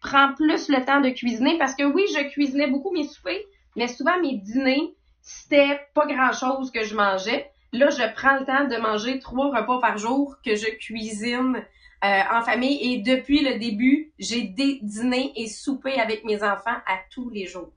prends 0.00 0.32
plus 0.34 0.68
le 0.68 0.84
temps 0.84 1.00
de 1.00 1.10
cuisiner 1.10 1.58
parce 1.58 1.74
que 1.74 1.84
oui, 1.84 2.04
je 2.14 2.28
cuisinais 2.30 2.68
beaucoup 2.68 2.92
mes 2.92 3.06
soupers, 3.06 3.42
mais 3.76 3.88
souvent 3.88 4.18
mes 4.20 4.36
dîners, 4.36 4.94
c'était 5.22 5.80
pas 5.94 6.06
grand 6.06 6.32
chose 6.32 6.70
que 6.70 6.84
je 6.84 6.94
mangeais. 6.94 7.50
Là, 7.72 7.88
je 7.88 8.02
prends 8.14 8.38
le 8.38 8.44
temps 8.44 8.64
de 8.64 8.76
manger 8.76 9.18
trois 9.18 9.48
repas 9.48 9.80
par 9.80 9.96
jour 9.96 10.36
que 10.44 10.54
je 10.56 10.66
cuisine 10.76 11.64
euh, 12.04 12.20
en 12.32 12.42
famille 12.42 12.92
et 12.92 12.98
depuis 12.98 13.42
le 13.42 13.58
début, 13.58 14.12
j'ai 14.18 14.42
des 14.42 14.80
dîners 14.82 15.32
et 15.36 15.46
soupers 15.46 16.00
avec 16.00 16.24
mes 16.24 16.42
enfants 16.42 16.76
à 16.86 16.98
tous 17.10 17.30
les 17.30 17.46
jours. 17.46 17.72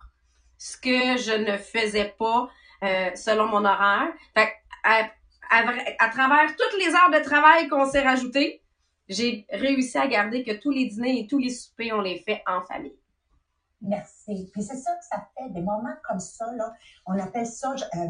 Ce 0.57 0.77
que 0.77 1.17
je 1.17 1.31
ne 1.31 1.57
faisais 1.57 2.13
pas 2.17 2.49
euh, 2.83 3.09
selon 3.15 3.47
mon 3.47 3.63
horaire. 3.63 4.07
Fait 4.35 4.51
à, 4.83 5.09
à, 5.49 6.09
travers 6.09 6.55
toutes 6.55 6.79
les 6.79 6.93
heures 6.93 7.11
de 7.11 7.23
travail 7.23 7.67
qu'on 7.67 7.85
s'est 7.85 8.01
rajoutées, 8.01 8.61
j'ai 9.07 9.45
réussi 9.49 9.97
à 9.97 10.07
garder 10.07 10.43
que 10.43 10.51
tous 10.51 10.71
les 10.71 10.85
dîners 10.85 11.19
et 11.19 11.27
tous 11.27 11.37
les 11.37 11.51
soupers, 11.51 11.93
on 11.93 12.01
les 12.01 12.19
fait 12.19 12.41
en 12.47 12.61
famille. 12.63 12.97
Merci. 13.81 14.49
Puis 14.51 14.63
c'est 14.63 14.77
ça 14.77 14.91
que 14.95 15.05
ça 15.05 15.27
fait, 15.37 15.49
des 15.51 15.61
moments 15.61 15.95
comme 16.07 16.19
ça, 16.19 16.51
là, 16.55 16.73
on 17.05 17.17
appelle 17.19 17.45
ça, 17.45 17.73
euh, 17.95 18.07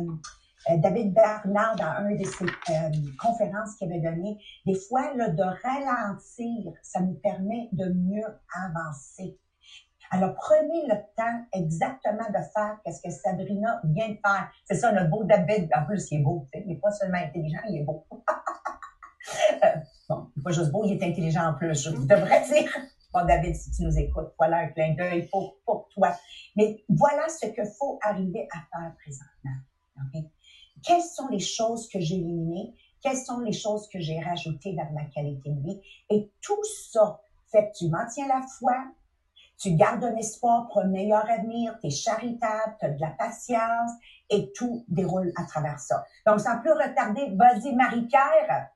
euh, 0.69 0.77
David 0.77 1.13
Bernard, 1.13 1.75
dans 1.75 2.05
un 2.05 2.15
de 2.15 2.24
ses 2.24 2.45
euh, 2.45 2.89
conférences 3.19 3.75
qu'il 3.75 3.91
avait 3.91 4.01
donné, 4.01 4.38
des 4.65 4.75
fois, 4.75 5.13
là, 5.15 5.29
de 5.29 5.43
ralentir, 5.43 6.74
ça 6.81 7.01
nous 7.01 7.15
permet 7.15 7.69
de 7.72 7.89
mieux 7.89 8.25
avancer. 8.65 9.39
Alors, 10.12 10.36
prenez 10.36 10.88
le 10.88 10.95
temps 11.17 11.45
exactement 11.53 12.29
de 12.29 12.39
faire 12.53 12.77
ce 12.86 13.01
que 13.01 13.10
Sabrina 13.10 13.81
vient 13.86 14.10
de 14.10 14.19
faire. 14.24 14.50
C'est 14.65 14.75
ça, 14.75 14.91
le 14.91 15.10
beau 15.10 15.24
David. 15.24 15.69
En 15.75 15.86
plus, 15.86 16.12
il 16.12 16.19
est 16.19 16.24
beau. 16.24 16.48
Il 16.53 16.67
n'est 16.67 16.79
pas 16.79 16.91
seulement 16.91 17.17
intelligent, 17.17 17.60
il 17.69 17.81
est 17.81 17.84
beau. 17.84 18.05
Bon, 20.07 20.29
il 20.36 20.39
n'est 20.39 20.43
pas 20.43 20.51
juste 20.51 20.72
beau, 20.72 20.86
il 20.86 20.93
est 20.93 21.03
intelligent 21.03 21.48
en 21.48 21.53
plus. 21.55 21.84
Je 21.84 21.89
devrais 21.89 22.48
dire. 22.48 22.69
David, 23.24 23.55
si 23.55 23.72
tu 23.72 23.84
nous 23.84 23.98
écoutes, 23.98 24.34
voilà 24.38 24.57
un 24.57 24.67
clin 24.67 24.93
d'œil 24.93 25.27
pour, 25.29 25.57
pour 25.65 25.88
toi. 25.89 26.15
Mais 26.55 26.84
voilà 26.89 27.29
ce 27.29 27.45
qu'il 27.45 27.72
faut 27.77 28.00
arriver 28.01 28.48
à 28.51 28.57
faire 28.69 28.93
présentement. 28.98 30.22
Quelles 30.84 31.01
sont 31.01 31.27
les 31.29 31.39
choses 31.39 31.88
que 31.88 32.00
j'ai 32.00 32.15
éliminées? 32.15 32.75
Quelles 33.01 33.17
sont 33.17 33.39
les 33.39 33.53
choses 33.53 33.88
que 33.88 34.00
j'ai 34.00 34.19
rajoutées 34.19 34.74
dans 34.74 34.91
ma 34.91 35.05
qualité 35.05 35.50
de 35.50 35.62
vie? 35.62 35.81
Et 36.10 36.31
tout 36.41 36.63
ça 36.91 37.22
fait 37.51 37.72
que 37.72 37.77
tu 37.77 37.88
maintiens 37.88 38.27
la 38.27 38.41
foi, 38.60 38.75
tu 39.57 39.75
gardes 39.75 40.03
un 40.03 40.15
espoir 40.17 40.67
pour 40.67 40.81
un 40.81 40.88
meilleur 40.88 41.29
avenir, 41.29 41.77
tu 41.79 41.88
es 41.88 41.89
charitable, 41.91 42.75
tu 42.79 42.86
as 42.86 42.89
de 42.89 43.00
la 43.00 43.12
patience 43.12 43.91
et 44.29 44.51
tout 44.53 44.84
déroule 44.89 45.31
à 45.38 45.45
travers 45.45 45.79
ça. 45.79 46.03
Donc, 46.25 46.39
sans 46.39 46.60
plus 46.60 46.72
retarder, 46.72 47.34
vas-y, 47.36 47.74
Marie-Pierre. 47.74 48.69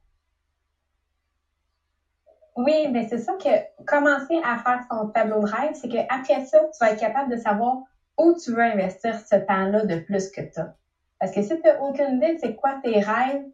Oui, 2.62 2.90
mais 2.90 3.08
c'est 3.08 3.20
ça 3.20 3.32
que 3.42 3.84
commencer 3.86 4.38
à 4.44 4.58
faire 4.58 4.82
son 4.92 5.08
tableau 5.08 5.40
de 5.40 5.46
rêve, 5.46 5.72
c'est 5.76 5.88
qu'après 5.88 6.42
ça, 6.42 6.60
tu 6.60 6.78
vas 6.82 6.90
être 6.90 7.00
capable 7.00 7.32
de 7.32 7.38
savoir 7.38 7.78
où 8.18 8.34
tu 8.34 8.52
veux 8.52 8.62
investir 8.62 9.18
ce 9.18 9.36
temps-là 9.38 9.86
de 9.86 9.96
plus 9.96 10.30
que 10.30 10.42
tu 10.42 10.60
Parce 11.22 11.32
que 11.32 11.42
si 11.42 11.48
tu 11.48 11.62
n'as 11.64 11.80
aucune 11.80 12.18
idée 12.18 12.34
de 12.34 12.38
c'est 12.38 12.56
quoi 12.56 12.76
tes 12.84 13.00
rêves 13.00 13.46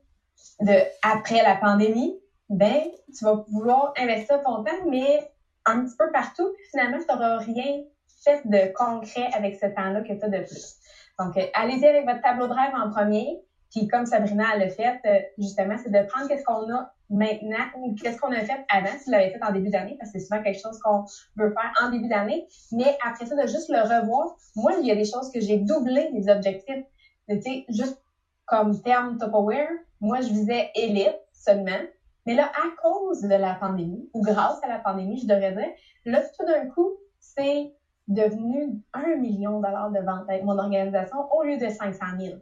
de 0.59 0.73
après 1.03 1.43
la 1.43 1.53
pandémie, 1.53 2.17
ben, 2.49 2.81
tu 3.15 3.25
vas 3.25 3.43
vouloir 3.47 3.93
investir 3.95 4.41
ton 4.41 4.63
temps, 4.63 4.85
mais 4.87 5.19
un 5.65 5.83
petit 5.83 5.95
peu 5.95 6.09
partout, 6.11 6.49
puis 6.55 6.63
finalement, 6.71 6.97
tu 6.97 7.13
n'auras 7.13 7.37
rien 7.37 7.81
fait 8.23 8.41
de 8.43 8.73
concret 8.73 9.29
avec 9.33 9.53
ce 9.53 9.67
temps-là 9.67 10.01
que 10.01 10.13
tu 10.13 10.25
as 10.25 10.29
de 10.29 10.39
plus. 10.39 10.77
Donc, 11.19 11.37
euh, 11.37 11.45
allez-y 11.53 11.85
avec 11.85 12.05
votre 12.05 12.21
tableau 12.21 12.47
de 12.47 12.53
rêve 12.53 12.73
en 12.73 12.89
premier, 12.89 13.39
puis 13.75 13.87
comme 13.89 14.05
Sabrina 14.05 14.55
l'a 14.55 14.69
fait, 14.69 15.01
euh, 15.05 15.19
justement, 15.37 15.75
c'est 15.77 15.91
de 15.91 16.07
prendre 16.07 16.29
qu'est-ce 16.29 16.45
qu'on 16.45 16.73
a 16.73 16.93
maintenant 17.09 17.65
ou 17.77 17.93
qu'est-ce 17.93 18.17
qu'on 18.19 18.31
a 18.31 18.39
fait 18.39 18.65
avant, 18.69 18.97
si 18.97 19.05
vous 19.05 19.11
l'avez 19.11 19.31
fait 19.31 19.43
en 19.43 19.51
début 19.51 19.69
d'année, 19.69 19.97
parce 19.99 20.13
que 20.13 20.19
c'est 20.19 20.25
souvent 20.25 20.41
quelque 20.41 20.61
chose 20.61 20.79
qu'on 20.79 21.03
veut 21.35 21.53
faire 21.53 21.73
en 21.83 21.91
début 21.91 22.07
d'année, 22.07 22.47
mais 22.71 22.97
après 23.05 23.25
ça, 23.25 23.35
de 23.35 23.47
juste 23.47 23.69
le 23.69 23.81
revoir. 23.81 24.37
Moi, 24.55 24.75
il 24.79 24.87
y 24.87 24.91
a 24.91 24.95
des 24.95 25.03
choses 25.03 25.29
que 25.29 25.41
j'ai 25.41 25.57
doublé 25.57 26.09
les 26.13 26.29
objectifs. 26.29 26.85
Tu 27.29 27.41
sais, 27.41 27.65
juste 27.67 28.01
comme 28.45 28.81
terme 28.81 29.17
Tupperware, 29.17 29.67
moi, 29.99 30.21
je 30.21 30.29
visais 30.29 30.71
élite 30.75 31.19
seulement. 31.33 31.81
Mais 32.25 32.33
là, 32.33 32.45
à 32.45 32.81
cause 32.81 33.23
de 33.23 33.35
la 33.35 33.55
pandémie, 33.55 34.09
ou 34.13 34.21
grâce 34.21 34.63
à 34.63 34.69
la 34.69 34.79
pandémie, 34.79 35.19
je 35.19 35.27
devrais 35.27 35.51
dire, 35.51 35.69
là, 36.05 36.21
tout 36.21 36.45
d'un 36.45 36.65
coup, 36.69 36.93
c'est 37.19 37.73
devenu 38.07 38.81
un 38.93 39.15
million 39.17 39.59
de 39.59 39.65
dollars 39.65 39.91
de 39.91 39.99
vente 39.99 40.29
avec 40.29 40.45
mon 40.45 40.57
organisation 40.57 41.17
au 41.33 41.43
lieu 41.43 41.57
de 41.57 41.67
500 41.67 42.05
000. 42.19 42.35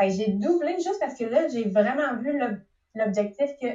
Fait 0.00 0.10
j'ai 0.10 0.28
doublé 0.28 0.74
juste 0.76 0.98
parce 1.00 1.14
que 1.16 1.24
là, 1.24 1.46
j'ai 1.48 1.68
vraiment 1.68 2.16
vu 2.16 2.38
l'objectif 2.94 3.50
que 3.60 3.68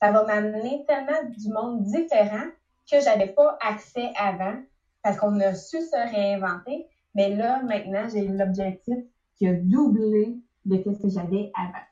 ça 0.00 0.10
va 0.10 0.22
m'amener 0.24 0.84
tellement 0.86 1.22
du 1.36 1.48
monde 1.48 1.82
différent 1.82 2.44
que 2.90 3.00
j'avais 3.00 3.26
pas 3.26 3.56
accès 3.60 4.10
avant 4.16 4.56
parce 5.02 5.16
qu'on 5.16 5.38
a 5.40 5.54
su 5.54 5.80
se 5.80 6.10
réinventer. 6.10 6.86
Mais 7.14 7.30
là, 7.30 7.62
maintenant, 7.62 8.08
j'ai 8.08 8.26
l'objectif 8.26 8.98
qui 9.36 9.46
a 9.46 9.54
doublé 9.54 10.36
de 10.64 10.76
ce 10.76 11.02
que 11.02 11.08
j'avais 11.08 11.50
avant. 11.54 11.84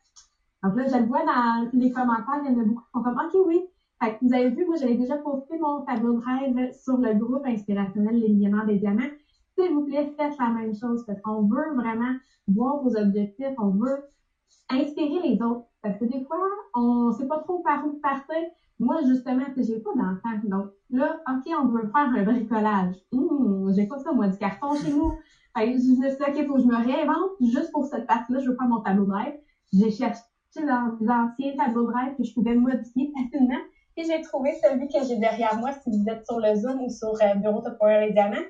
Donc 0.62 0.76
là, 0.76 0.86
je 0.88 0.96
le 0.96 1.06
vois 1.06 1.24
dans 1.24 1.68
les 1.72 1.90
commentaires, 1.90 2.40
il 2.44 2.52
y 2.52 2.54
en 2.54 2.60
a 2.60 2.64
beaucoup 2.64 2.82
qui 2.82 2.90
sont 2.94 3.02
comme 3.02 3.18
OK, 3.18 3.46
oui. 3.46 3.60
Fait 4.02 4.12
que 4.12 4.16
vous 4.22 4.34
avez 4.34 4.48
vu, 4.50 4.64
moi, 4.66 4.76
j'avais 4.76 4.94
déjà 4.96 5.16
posté 5.16 5.56
mon 5.58 5.82
tableau 5.82 6.14
de 6.14 6.24
rêve 6.24 6.72
sur 6.72 6.96
le 6.96 7.14
groupe 7.14 7.44
inspirationnel 7.46 8.18
Les 8.18 8.28
Millionnaires 8.28 8.66
des 8.66 8.76
Diamants. 8.76 9.10
S'il 9.56 9.72
vous 9.72 9.84
plaît, 9.84 10.12
faites 10.16 10.38
la 10.38 10.48
même 10.48 10.74
chose 10.74 11.04
parce 11.06 11.20
qu'on 11.20 11.42
veut 11.42 11.74
vraiment 11.74 12.14
voir 12.48 12.82
vos 12.82 12.96
objectifs, 12.96 13.54
on 13.58 13.70
veut 13.70 14.02
inspirer 14.70 15.20
les 15.28 15.42
autres. 15.42 15.66
Parce 15.82 15.98
que 15.98 16.04
des 16.04 16.24
fois, 16.24 16.38
on 16.74 17.12
sait 17.12 17.26
pas 17.26 17.38
trop 17.40 17.58
par 17.60 17.84
où 17.86 17.98
partir. 18.00 18.36
Moi, 18.78 19.00
justement, 19.06 19.44
j'ai 19.56 19.78
pas 19.80 19.90
d'enfant. 19.94 20.38
Donc 20.44 20.70
là, 20.90 21.20
OK, 21.28 21.52
on 21.60 21.66
veut 21.68 21.90
faire 21.90 22.08
un 22.14 22.22
bricolage. 22.22 22.94
Hum, 23.12 23.72
j'ai 23.74 23.86
pas 23.86 23.98
ça, 23.98 24.12
moi, 24.12 24.28
du 24.28 24.38
carton 24.38 24.74
chez 24.74 24.92
nous. 24.92 25.12
Fait 25.56 25.66
que 25.66 25.72
je 25.72 25.74
me 25.74 25.78
suis 25.78 25.96
dit, 25.96 26.06
OK, 26.06 26.46
faut 26.46 26.54
que 26.54 26.60
je 26.62 26.66
me 26.66 26.76
réinvente 26.76 27.30
juste 27.40 27.70
pour 27.72 27.84
cette 27.86 28.06
partie-là. 28.06 28.40
Je 28.40 28.50
veux 28.50 28.56
faire 28.56 28.68
mon 28.68 28.80
tableau 28.80 29.04
de 29.04 29.12
rêve. 29.12 29.34
J'ai 29.72 29.90
cherché 29.90 30.20
dans 30.56 30.96
anciens 31.08 31.56
tableaux 31.56 31.86
de 31.86 31.92
rêve 31.92 32.16
que 32.16 32.24
je 32.24 32.32
pouvais 32.32 32.54
modifier 32.54 33.12
facilement. 33.16 33.60
Et 33.96 34.04
j'ai 34.04 34.22
trouvé 34.22 34.54
celui 34.62 34.88
que 34.88 35.04
j'ai 35.06 35.16
derrière 35.16 35.58
moi, 35.58 35.70
si 35.72 35.90
vous 35.90 36.08
êtes 36.08 36.24
sur 36.24 36.40
le 36.40 36.54
Zoom 36.54 36.80
ou 36.80 36.88
sur 36.88 37.12
euh, 37.12 37.34
Bureau 37.36 37.62
Power 37.78 38.06
les 38.06 38.12
Diamants. 38.12 38.46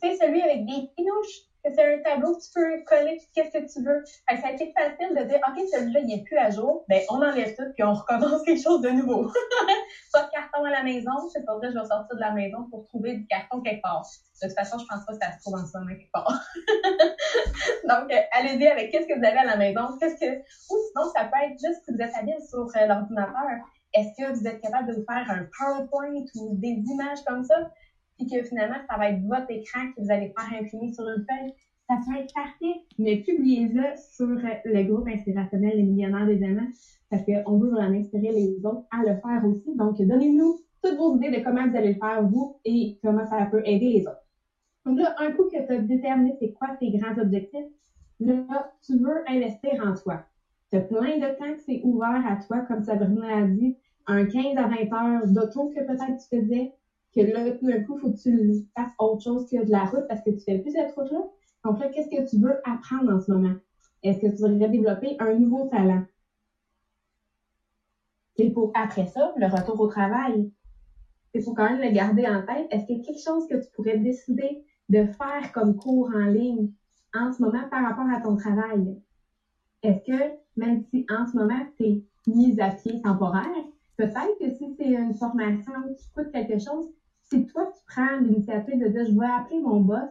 C'est 0.00 0.16
celui 0.16 0.42
avec 0.42 0.66
des 0.66 0.88
pinouches 0.96 1.48
c'est 1.64 1.94
un 1.94 1.98
tableau 2.02 2.36
que 2.36 2.42
tu 2.42 2.50
peux 2.54 2.84
coller 2.84 3.18
qu'est-ce 3.34 3.58
que 3.58 3.72
tu 3.72 3.84
veux. 3.84 4.04
ça 4.04 4.48
a 4.48 4.52
été 4.52 4.72
facile 4.76 5.16
de 5.16 5.24
dire, 5.24 5.40
OK, 5.48 5.64
celui-là, 5.72 6.00
il 6.00 6.06
n'est 6.06 6.22
plus 6.22 6.36
à 6.36 6.50
jour. 6.50 6.84
Ben, 6.88 7.00
on 7.08 7.16
enlève 7.16 7.54
tout 7.56 7.64
puis 7.74 7.82
on 7.82 7.94
recommence 7.94 8.42
quelque 8.42 8.62
chose 8.62 8.82
de 8.82 8.90
nouveau. 8.90 9.24
pas 10.12 10.24
de 10.24 10.30
carton 10.30 10.64
à 10.64 10.70
la 10.70 10.82
maison. 10.82 11.12
C'est 11.32 11.44
pas 11.44 11.56
vrai, 11.56 11.68
je 11.72 11.78
vais 11.78 11.86
sortir 11.86 12.14
de 12.14 12.20
la 12.20 12.32
maison 12.32 12.68
pour 12.70 12.84
trouver 12.84 13.14
du 13.14 13.26
carton 13.26 13.62
quelque 13.62 13.80
part. 13.80 14.02
De 14.42 14.48
toute 14.48 14.56
façon, 14.56 14.78
je 14.78 14.84
pense 14.86 15.06
pas 15.06 15.12
que 15.12 15.24
ça 15.24 15.32
se 15.32 15.40
trouve 15.40 15.54
en 15.54 15.66
ce 15.66 15.78
moment 15.78 15.90
quelque 15.90 16.12
part. 16.12 16.28
Donc, 17.88 18.12
euh, 18.12 18.20
allez-y 18.32 18.66
avec 18.66 18.90
qu'est-ce 18.90 19.06
que 19.06 19.18
vous 19.18 19.24
avez 19.24 19.38
à 19.38 19.44
la 19.44 19.56
maison. 19.56 19.96
Qu'est-ce 19.98 20.16
que, 20.16 20.36
ou 20.36 20.76
sinon, 20.88 21.10
ça 21.14 21.24
peut 21.24 21.40
être 21.44 21.58
juste 21.58 21.84
si 21.86 21.92
vous 21.92 22.00
êtes 22.00 22.14
habile 22.14 22.40
sur 22.46 22.66
euh, 22.76 22.86
l'ordinateur. 22.86 23.64
Est-ce 23.94 24.08
que 24.18 24.38
vous 24.38 24.46
êtes 24.46 24.60
capable 24.60 24.88
de 24.88 24.94
vous 24.94 25.04
faire 25.08 25.24
un 25.30 25.46
PowerPoint 25.56 26.24
ou 26.34 26.56
des 26.56 26.82
images 26.90 27.22
comme 27.26 27.44
ça? 27.44 27.70
Puis 28.16 28.26
que 28.26 28.42
finalement, 28.42 28.78
ça 28.88 28.96
va 28.96 29.10
être 29.10 29.22
votre 29.22 29.50
écran 29.50 29.80
que 29.94 30.02
vous 30.02 30.10
allez 30.10 30.32
faire 30.36 30.60
imprimer 30.60 30.92
sur 30.92 31.04
une 31.08 31.24
feuille. 31.28 31.52
Ça 31.88 31.96
peut 32.06 32.18
être 32.18 32.32
parfait, 32.32 32.80
mais 32.98 33.16
publiez-le 33.16 33.84
sur 33.96 34.26
le 34.28 34.82
groupe 34.84 35.06
inspirationnel 35.06 35.76
Les 35.76 35.82
Millionnaires 35.82 36.26
des 36.26 36.42
Amants, 36.42 36.70
parce 37.10 37.24
qu'on 37.24 37.58
veut 37.58 37.70
vraiment 37.70 37.98
inspirer 37.98 38.32
les 38.32 38.56
autres 38.64 38.84
à 38.90 39.00
le 39.00 39.16
faire 39.20 39.42
aussi. 39.44 39.76
Donc, 39.76 40.00
donnez-nous 40.00 40.60
toutes 40.82 40.96
vos 40.96 41.16
idées 41.16 41.38
de 41.38 41.44
comment 41.44 41.66
vous 41.68 41.76
allez 41.76 41.92
le 41.92 41.98
faire, 41.98 42.26
vous, 42.26 42.56
et 42.64 42.98
comment 43.02 43.26
ça 43.26 43.46
peut 43.50 43.62
aider 43.64 43.90
les 43.90 44.06
autres. 44.06 44.24
Donc 44.84 44.98
là, 44.98 45.14
un 45.18 45.32
coup 45.32 45.44
que 45.44 45.66
tu 45.66 45.72
as 45.72 45.78
déterminé 45.78 46.36
c'est 46.38 46.52
quoi 46.52 46.68
tes 46.78 46.90
grands 46.90 47.18
objectifs, 47.18 47.66
là, 48.20 48.72
tu 48.84 48.98
veux 48.98 49.28
investir 49.28 49.82
en 49.84 49.94
toi. 49.94 50.24
Tu 50.70 50.76
as 50.76 50.80
plein 50.80 51.18
de 51.18 51.38
temps 51.38 51.52
que 51.54 51.60
c'est 51.64 51.80
ouvert 51.84 52.22
à 52.26 52.36
toi, 52.36 52.60
comme 52.60 52.82
Sabrina 52.82 53.38
a 53.38 53.42
dit, 53.46 53.76
un 54.06 54.26
15 54.26 54.56
à 54.56 54.68
20 54.68 54.92
heures 54.92 55.26
d'auto 55.28 55.70
que 55.70 55.80
peut-être 55.80 56.18
tu 56.18 56.38
faisais, 56.38 56.72
que 57.14 57.20
là, 57.20 57.50
tout 57.52 57.66
d'un 57.66 57.80
coup, 57.80 57.96
faut 57.96 58.10
que 58.10 58.16
tu 58.20 58.54
fasses 58.76 58.90
autre 58.98 59.22
chose 59.22 59.44
que 59.50 59.62
de 59.64 59.70
la 59.70 59.84
route 59.84 60.04
parce 60.08 60.20
que 60.22 60.30
tu 60.30 60.42
fais 60.44 60.58
plus 60.58 60.70
cette 60.72 60.90
route-là. 60.92 61.22
Donc 61.64 61.78
là, 61.78 61.88
qu'est-ce 61.88 62.08
que 62.08 62.28
tu 62.28 62.38
veux 62.38 62.54
apprendre 62.64 63.12
en 63.12 63.20
ce 63.20 63.30
moment? 63.30 63.54
Est-ce 64.02 64.18
que 64.18 64.26
tu 64.26 64.42
voudrais 64.42 64.68
développer 64.68 65.16
un 65.18 65.32
nouveau 65.34 65.64
talent? 65.64 66.02
Et 68.36 68.50
pour 68.50 68.70
après 68.74 69.06
ça, 69.06 69.32
le 69.36 69.46
retour 69.46 69.80
au 69.80 69.86
travail. 69.86 70.48
Il 71.34 71.42
faut 71.42 71.52
quand 71.52 71.64
même 71.64 71.80
le 71.80 71.90
garder 71.90 72.26
en 72.28 72.42
tête. 72.42 72.66
Est-ce 72.70 72.84
qu'il 72.84 72.96
y 72.96 73.00
a 73.00 73.02
quelque 73.02 73.22
chose 73.22 73.46
que 73.46 73.54
tu 73.56 73.68
pourrais 73.72 73.96
décider 73.96 74.58
de 74.88 75.04
faire 75.04 75.50
comme 75.52 75.74
cours 75.74 76.10
en 76.14 76.26
ligne 76.26 76.66
en 77.14 77.30
ce 77.32 77.42
moment 77.42 77.64
par 77.70 77.82
rapport 77.84 78.08
à 78.10 78.18
ton 78.18 78.36
travail? 78.36 78.94
est-ce 79.84 80.02
que 80.02 80.34
même 80.56 80.78
si 80.90 81.04
en 81.10 81.26
ce 81.26 81.36
moment 81.36 81.62
tu 81.76 81.84
es 81.84 82.00
mise 82.26 82.58
à 82.58 82.70
pied 82.70 83.00
temporaire, 83.02 83.44
peut-être 83.96 84.36
que 84.40 84.50
si 84.50 84.72
c'est 84.76 84.92
une 84.92 85.14
formation 85.14 85.72
qui 85.96 86.08
coûte 86.14 86.30
quelque 86.32 86.58
chose, 86.58 86.88
si 87.34 87.46
toi 87.46 87.66
tu 87.66 87.80
prends 87.86 88.16
l'initiative 88.18 88.78
de 88.78 88.86
dire 88.86 89.06
je 89.06 89.18
vais 89.18 89.26
appeler 89.26 89.60
mon 89.60 89.80
boss, 89.80 90.08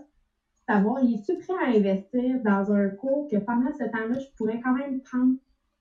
savoir 0.67 0.99
il 0.99 1.13
est-tu 1.13 1.37
prêt 1.37 1.53
à 1.63 1.77
investir 1.77 2.39
dans 2.43 2.71
un 2.71 2.89
cours 2.89 3.27
que 3.29 3.37
pendant 3.37 3.71
ce 3.77 3.83
temps-là, 3.83 4.19
je 4.19 4.25
pourrais 4.35 4.59
quand 4.59 4.73
même 4.73 4.99
prendre 4.99 5.33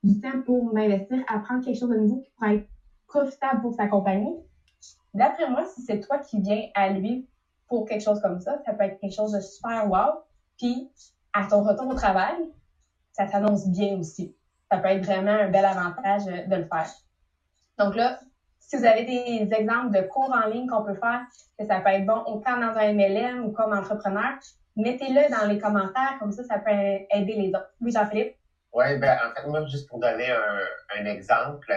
du 0.05 0.21
temps 0.21 0.39
pour 0.45 0.73
m'investir, 0.73 1.19
apprendre 1.27 1.65
quelque 1.65 1.79
chose 1.79 1.91
de 1.91 1.97
nouveau 1.97 2.19
qui 2.19 2.31
pourrait 2.37 2.55
être 2.55 2.65
profitable 3.09 3.61
pour 3.61 3.75
sa 3.75 3.89
compagnie? 3.89 4.37
D'après 5.15 5.49
moi, 5.49 5.65
si 5.67 5.83
c'est 5.83 5.99
toi 5.99 6.19
qui 6.19 6.41
viens 6.41 6.63
à 6.75 6.91
lui 6.91 7.25
pour 7.69 7.85
quelque 7.85 8.03
chose 8.03 8.21
comme 8.21 8.39
ça, 8.41 8.57
ça 8.65 8.73
peut 8.73 8.85
être 8.85 8.99
quelque 9.01 9.15
chose 9.15 9.33
de 9.33 9.41
super 9.41 9.89
wow. 9.89 10.13
Puis, 10.59 10.89
à 11.33 11.45
ton 11.45 11.63
retour 11.63 11.89
au 11.89 11.95
travail, 11.95 12.37
ça 13.13 13.27
s'annonce 13.27 13.67
bien 13.67 13.97
aussi. 13.99 14.33
Ça 14.71 14.79
peut 14.79 14.89
être 14.89 15.05
vraiment 15.05 15.31
un 15.33 15.49
bel 15.49 15.65
avantage 15.65 16.25
de 16.25 16.55
le 16.57 16.65
faire. 16.65 16.91
Donc 17.79 17.95
là, 17.95 18.17
si 18.73 18.79
vous 18.79 18.87
avez 18.87 19.05
des 19.05 19.55
exemples 19.55 19.91
de 19.91 20.01
cours 20.01 20.33
en 20.33 20.49
ligne 20.49 20.67
qu'on 20.67 20.83
peut 20.83 20.95
faire, 20.95 21.21
que 21.59 21.67
ça 21.67 21.81
peut 21.81 21.91
être 21.91 22.07
bon 22.07 22.23
autant 22.25 22.57
dans 22.57 22.75
un 22.75 22.95
MLM 22.95 23.45
ou 23.45 23.53
comme 23.53 23.75
entrepreneur, 23.75 24.33
mettez-le 24.77 25.31
dans 25.31 25.47
les 25.47 25.59
commentaires, 25.59 26.17
comme 26.19 26.33
ça, 26.33 26.43
ça 26.43 26.59
peut 26.59 26.71
aider 26.71 27.35
les 27.35 27.49
autres. 27.49 27.71
Oui, 27.83 27.93
Jean-Philippe? 27.93 28.35
Oui, 28.73 28.97
ben 28.97 29.19
en 29.27 29.35
fait, 29.35 29.47
moi, 29.47 29.67
juste 29.67 29.87
pour 29.91 29.99
donner 29.99 30.31
un, 30.99 31.05
exemple, 31.05 31.71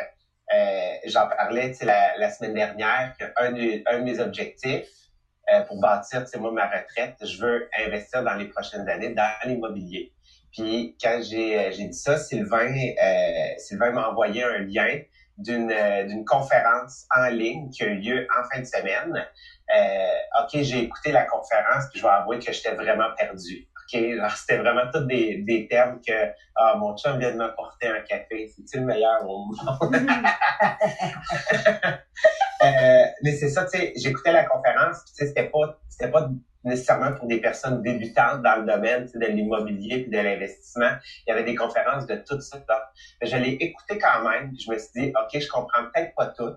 euh, 0.54 0.94
j'en 1.06 1.28
parlais 1.28 1.74
la, 1.82 2.30
semaine 2.30 2.54
dernière 2.54 3.14
qu'un 3.20 3.30
un 3.38 3.52
de 3.52 4.04
mes 4.04 4.20
objectifs 4.22 4.88
euh, 5.54 5.62
pour 5.64 5.82
bâtir 5.82 6.24
moi, 6.40 6.54
ma 6.54 6.68
retraite, 6.68 7.18
je 7.22 7.42
veux 7.42 7.68
investir 7.86 8.24
dans 8.24 8.36
les 8.36 8.46
prochaines 8.46 8.88
années 8.88 9.14
dans 9.14 9.34
l'immobilier. 9.44 10.14
Puis 10.54 10.96
quand 11.02 11.20
j'ai, 11.22 11.60
euh, 11.60 11.72
dit 11.72 11.94
ça, 11.94 12.18
Sylvain, 12.18 12.74
Sylvain 13.58 13.92
m'a 13.92 14.10
envoyé 14.10 14.46
un 14.46 14.60
lien 14.60 15.02
d'une, 15.38 15.72
euh, 15.72 16.04
d'une 16.04 16.26
conférence 16.26 17.06
en 17.16 17.28
ligne 17.28 17.70
qui 17.70 17.84
a 17.84 17.88
eu 17.88 17.96
lieu 17.96 18.28
en 18.38 18.44
fin 18.50 18.60
de 18.60 18.66
semaine. 18.66 19.26
Euh, 19.76 20.42
OK, 20.42 20.62
j'ai 20.62 20.84
écouté 20.84 21.12
la 21.12 21.24
conférence, 21.24 21.86
puis 21.92 22.00
je 22.00 22.06
vais 22.06 22.12
avouer 22.12 22.40
que 22.40 22.52
j'étais 22.52 22.76
vraiment 22.76 23.10
perdu. 23.18 23.68
OK, 23.88 24.00
alors 24.00 24.32
c'était 24.32 24.58
vraiment 24.58 24.90
tous 24.92 25.06
des, 25.06 25.44
des 25.48 25.68
termes 25.68 26.00
que 26.06 26.30
ah, 26.56 26.76
mon 26.78 26.96
chum 26.98 27.20
vient 27.20 27.32
de 27.32 27.38
m'apporter 27.38 27.88
un 27.88 28.02
café, 28.02 28.52
c'est-tu 28.56 28.80
le 28.80 28.86
meilleur 28.86 29.24
au 29.28 29.46
monde? 29.46 29.96
euh, 32.64 33.06
mais 33.24 33.32
c'est 33.34 33.50
ça, 33.50 33.66
tu 33.66 33.78
sais, 33.78 33.94
j'écoutais 33.96 34.32
la 34.32 34.46
conférence, 34.46 35.06
tu 35.06 35.14
sais, 35.14 35.28
c'était 35.28 35.50
pas, 35.50 35.80
c'était 35.90 36.10
pas 36.10 36.28
nécessairement 36.66 37.12
pour 37.14 37.28
des 37.28 37.38
personnes 37.38 37.82
débutantes 37.82 38.42
dans 38.42 38.56
le 38.56 38.66
domaine 38.66 39.06
de 39.14 39.26
l'immobilier 39.28 40.04
et 40.06 40.10
de 40.10 40.18
l'investissement. 40.18 40.92
Il 41.26 41.30
y 41.30 41.32
avait 41.32 41.44
des 41.44 41.56
conférences 41.56 42.06
de 42.06 42.16
tout 42.16 42.40
ça. 42.40 42.58
Mais 43.22 43.28
je 43.28 43.38
l'ai 43.38 43.56
écouté 43.60 43.98
quand 43.98 44.22
même. 44.28 44.52
Je 44.60 44.70
me 44.70 44.78
suis 44.78 44.90
dit, 44.96 45.12
OK, 45.20 45.40
je 45.40 45.48
comprends 45.48 45.84
peut-être 45.94 46.12
pas 46.16 46.28
tout, 46.28 46.52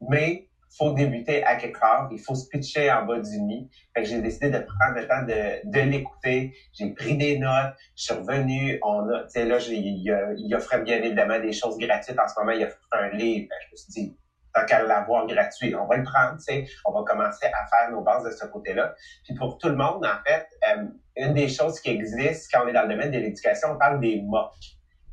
mais 0.00 0.44
faut 0.76 0.92
débuter 0.92 1.42
à 1.42 1.56
quelque 1.56 1.78
part. 1.78 2.08
Il 2.10 2.20
faut 2.20 2.34
se 2.34 2.46
pitcher 2.46 2.90
en 2.90 3.02
bas 3.02 3.18
du 3.18 3.38
nid. 3.40 3.66
Fait 3.94 4.02
que 4.02 4.08
j'ai 4.08 4.20
décidé 4.20 4.48
de 4.48 4.58
prendre 4.58 4.94
le 4.94 5.06
temps 5.06 5.22
de, 5.22 5.58
de 5.64 5.80
l'écouter. 5.80 6.52
J'ai 6.72 6.88
pris 6.90 7.16
des 7.16 7.36
notes. 7.36 7.72
Je 7.96 8.04
suis 8.04 8.12
revenu. 8.12 8.78
On 8.82 9.08
a, 9.08 9.20
tu 9.22 9.24
sais, 9.28 9.44
là, 9.44 9.58
il, 9.68 10.34
il 10.36 10.54
offrait 10.54 10.78
bien 10.78 11.02
évidemment 11.02 11.38
des 11.38 11.52
choses 11.52 11.76
gratuites. 11.76 12.18
En 12.18 12.28
ce 12.28 12.34
moment, 12.38 12.52
il 12.52 12.62
offre 12.62 12.76
un 12.92 13.08
livre. 13.08 13.46
je 13.66 13.66
me 13.72 13.76
suis 13.76 13.90
dit, 13.90 14.14
tant 14.54 14.64
qu'à 14.64 14.82
l'avoir 14.82 15.26
gratuit. 15.26 15.74
On 15.74 15.86
va 15.86 15.96
le 15.96 16.02
prendre, 16.02 16.36
tu 16.36 16.44
sais, 16.44 16.64
on 16.84 16.92
va 16.92 17.02
commencer 17.04 17.46
à 17.46 17.66
faire 17.66 17.90
nos 17.90 18.02
bases 18.02 18.24
de 18.24 18.30
ce 18.30 18.46
côté-là. 18.46 18.94
Puis 19.24 19.34
pour 19.34 19.58
tout 19.58 19.68
le 19.68 19.76
monde, 19.76 20.04
en 20.04 20.22
fait, 20.26 20.46
euh, 20.68 20.84
une 21.16 21.34
des 21.34 21.48
choses 21.48 21.80
qui 21.80 21.90
existe 21.90 22.50
quand 22.52 22.64
on 22.64 22.68
est 22.68 22.72
dans 22.72 22.82
le 22.82 22.88
domaine 22.88 23.10
de 23.10 23.18
l'éducation, 23.18 23.68
on 23.72 23.78
parle 23.78 24.00
des 24.00 24.20
MOOC. 24.22 24.50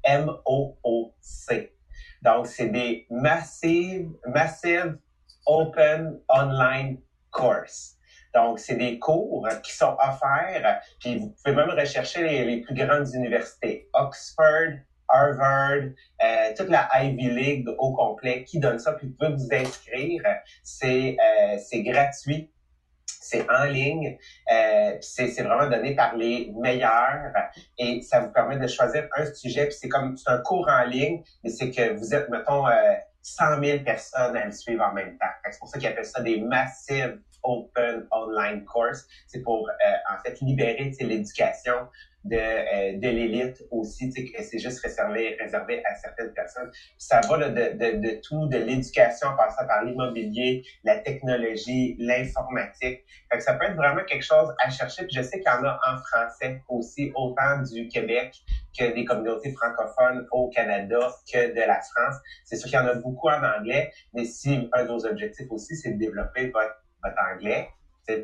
M-O-O-C. 0.03 1.73
Donc, 2.21 2.47
c'est 2.47 2.69
des 2.69 3.05
massive, 3.09 4.09
massive 4.25 4.97
open 5.45 6.19
online 6.29 6.99
courses. 7.31 7.95
Donc, 8.33 8.59
c'est 8.59 8.75
des 8.75 8.99
cours 8.99 9.47
qui 9.63 9.73
sont 9.73 9.95
offerts, 9.99 10.79
puis 10.99 11.17
vous 11.17 11.35
pouvez 11.43 11.55
même 11.55 11.69
rechercher 11.69 12.45
les 12.45 12.61
plus 12.61 12.75
grandes 12.75 13.07
universités. 13.13 13.89
Oxford, 13.93 14.73
Harvard, 15.07 15.89
euh, 16.23 16.53
toute 16.55 16.69
la 16.69 16.89
Ivy 17.01 17.29
League 17.29 17.67
au 17.77 17.93
complet 17.93 18.43
qui 18.43 18.59
donne 18.59 18.79
ça, 18.79 18.93
puis 18.93 19.07
vous 19.07 19.13
pouvez 19.13 19.35
vous 19.35 19.53
inscrire. 19.53 20.23
C'est 20.63 21.17
euh, 21.19 21.57
c'est 21.57 21.83
gratuit. 21.83 22.51
C'est 23.19 23.45
en 23.49 23.65
ligne, 23.65 24.17
euh, 24.49 24.97
c'est 25.01 25.41
vraiment 25.41 25.69
donné 25.69 25.95
par 25.95 26.15
les 26.15 26.49
meilleurs 26.61 27.33
et 27.77 28.01
ça 28.01 28.21
vous 28.21 28.31
permet 28.31 28.57
de 28.57 28.67
choisir 28.67 29.05
un 29.17 29.25
sujet. 29.33 29.65
Puis 29.65 29.75
c'est 29.81 29.89
comme 29.89 30.15
c'est 30.15 30.29
un 30.29 30.37
cours 30.37 30.65
en 30.69 30.85
ligne, 30.85 31.23
mais 31.43 31.49
c'est 31.49 31.69
que 31.69 31.93
vous 31.97 32.13
êtes 32.13 32.29
mettons 32.29 32.65
euh, 32.65 32.93
100 33.21 33.61
000 33.61 33.83
personnes 33.83 34.37
à 34.37 34.45
le 34.45 34.51
suivre 34.51 34.83
en 34.83 34.93
même 34.93 35.17
temps. 35.17 35.25
C'est 35.51 35.59
pour 35.59 35.67
ça 35.67 35.77
qu'ils 35.77 35.89
appellent 35.89 36.05
ça 36.05 36.21
des 36.21 36.39
massive 36.39 37.19
open 37.43 38.05
online 38.11 38.63
course. 38.65 39.05
C'est 39.27 39.41
pour 39.41 39.67
euh, 39.69 40.13
en 40.13 40.17
fait 40.23 40.39
libérer 40.41 40.91
l'éducation 40.99 41.87
de, 42.27 42.35
euh, 42.35 42.93
de 42.97 43.07
l'élite 43.07 43.63
aussi, 43.71 44.11
que 44.11 44.43
c'est 44.43 44.59
juste 44.59 44.79
réservé, 44.79 45.35
réservé 45.39 45.81
à 45.85 45.95
certaines 45.95 46.31
personnes. 46.33 46.69
ça 46.97 47.21
va 47.27 47.37
là, 47.37 47.49
de, 47.49 47.77
de, 47.77 47.97
de 47.97 48.19
tout, 48.21 48.47
de 48.47 48.57
l'éducation 48.57 49.29
en 49.29 49.35
passant 49.35 49.65
par 49.67 49.83
l'immobilier, 49.83 50.61
la 50.83 50.97
technologie, 50.97 51.95
l'informatique. 51.99 53.03
Fait 53.31 53.37
que 53.37 53.43
ça 53.43 53.53
peut 53.53 53.65
être 53.65 53.75
vraiment 53.75 54.03
quelque 54.03 54.25
chose 54.25 54.53
à 54.59 54.69
chercher. 54.69 55.05
Puis 55.05 55.15
je 55.15 55.21
sais 55.21 55.39
qu'il 55.39 55.51
y 55.51 55.55
en 55.55 55.63
a 55.63 55.79
en 55.87 55.97
français 55.97 56.61
aussi, 56.67 57.11
autant 57.15 57.61
du 57.61 57.87
Québec 57.87 58.33
que 58.77 58.93
des 58.93 59.05
communautés 59.05 59.51
francophones 59.53 60.25
au 60.31 60.49
Canada 60.49 60.99
que 61.31 61.53
de 61.53 61.61
la 61.61 61.79
France. 61.79 62.15
C'est 62.45 62.57
sûr 62.57 62.69
qu'il 62.69 62.77
y 62.77 62.81
en 62.81 62.87
a 62.87 62.95
beaucoup 62.95 63.29
en 63.29 63.43
anglais, 63.43 63.89
mais 64.13 64.25
si 64.25 64.69
un 64.73 64.83
de 64.83 64.89
vos 64.89 65.05
objectifs 65.05 65.47
aussi, 65.49 65.75
c'est 65.75 65.91
de 65.91 65.97
développer 65.97 66.49
votre, 66.49 66.75
votre 67.03 67.17
anglais, 67.33 67.69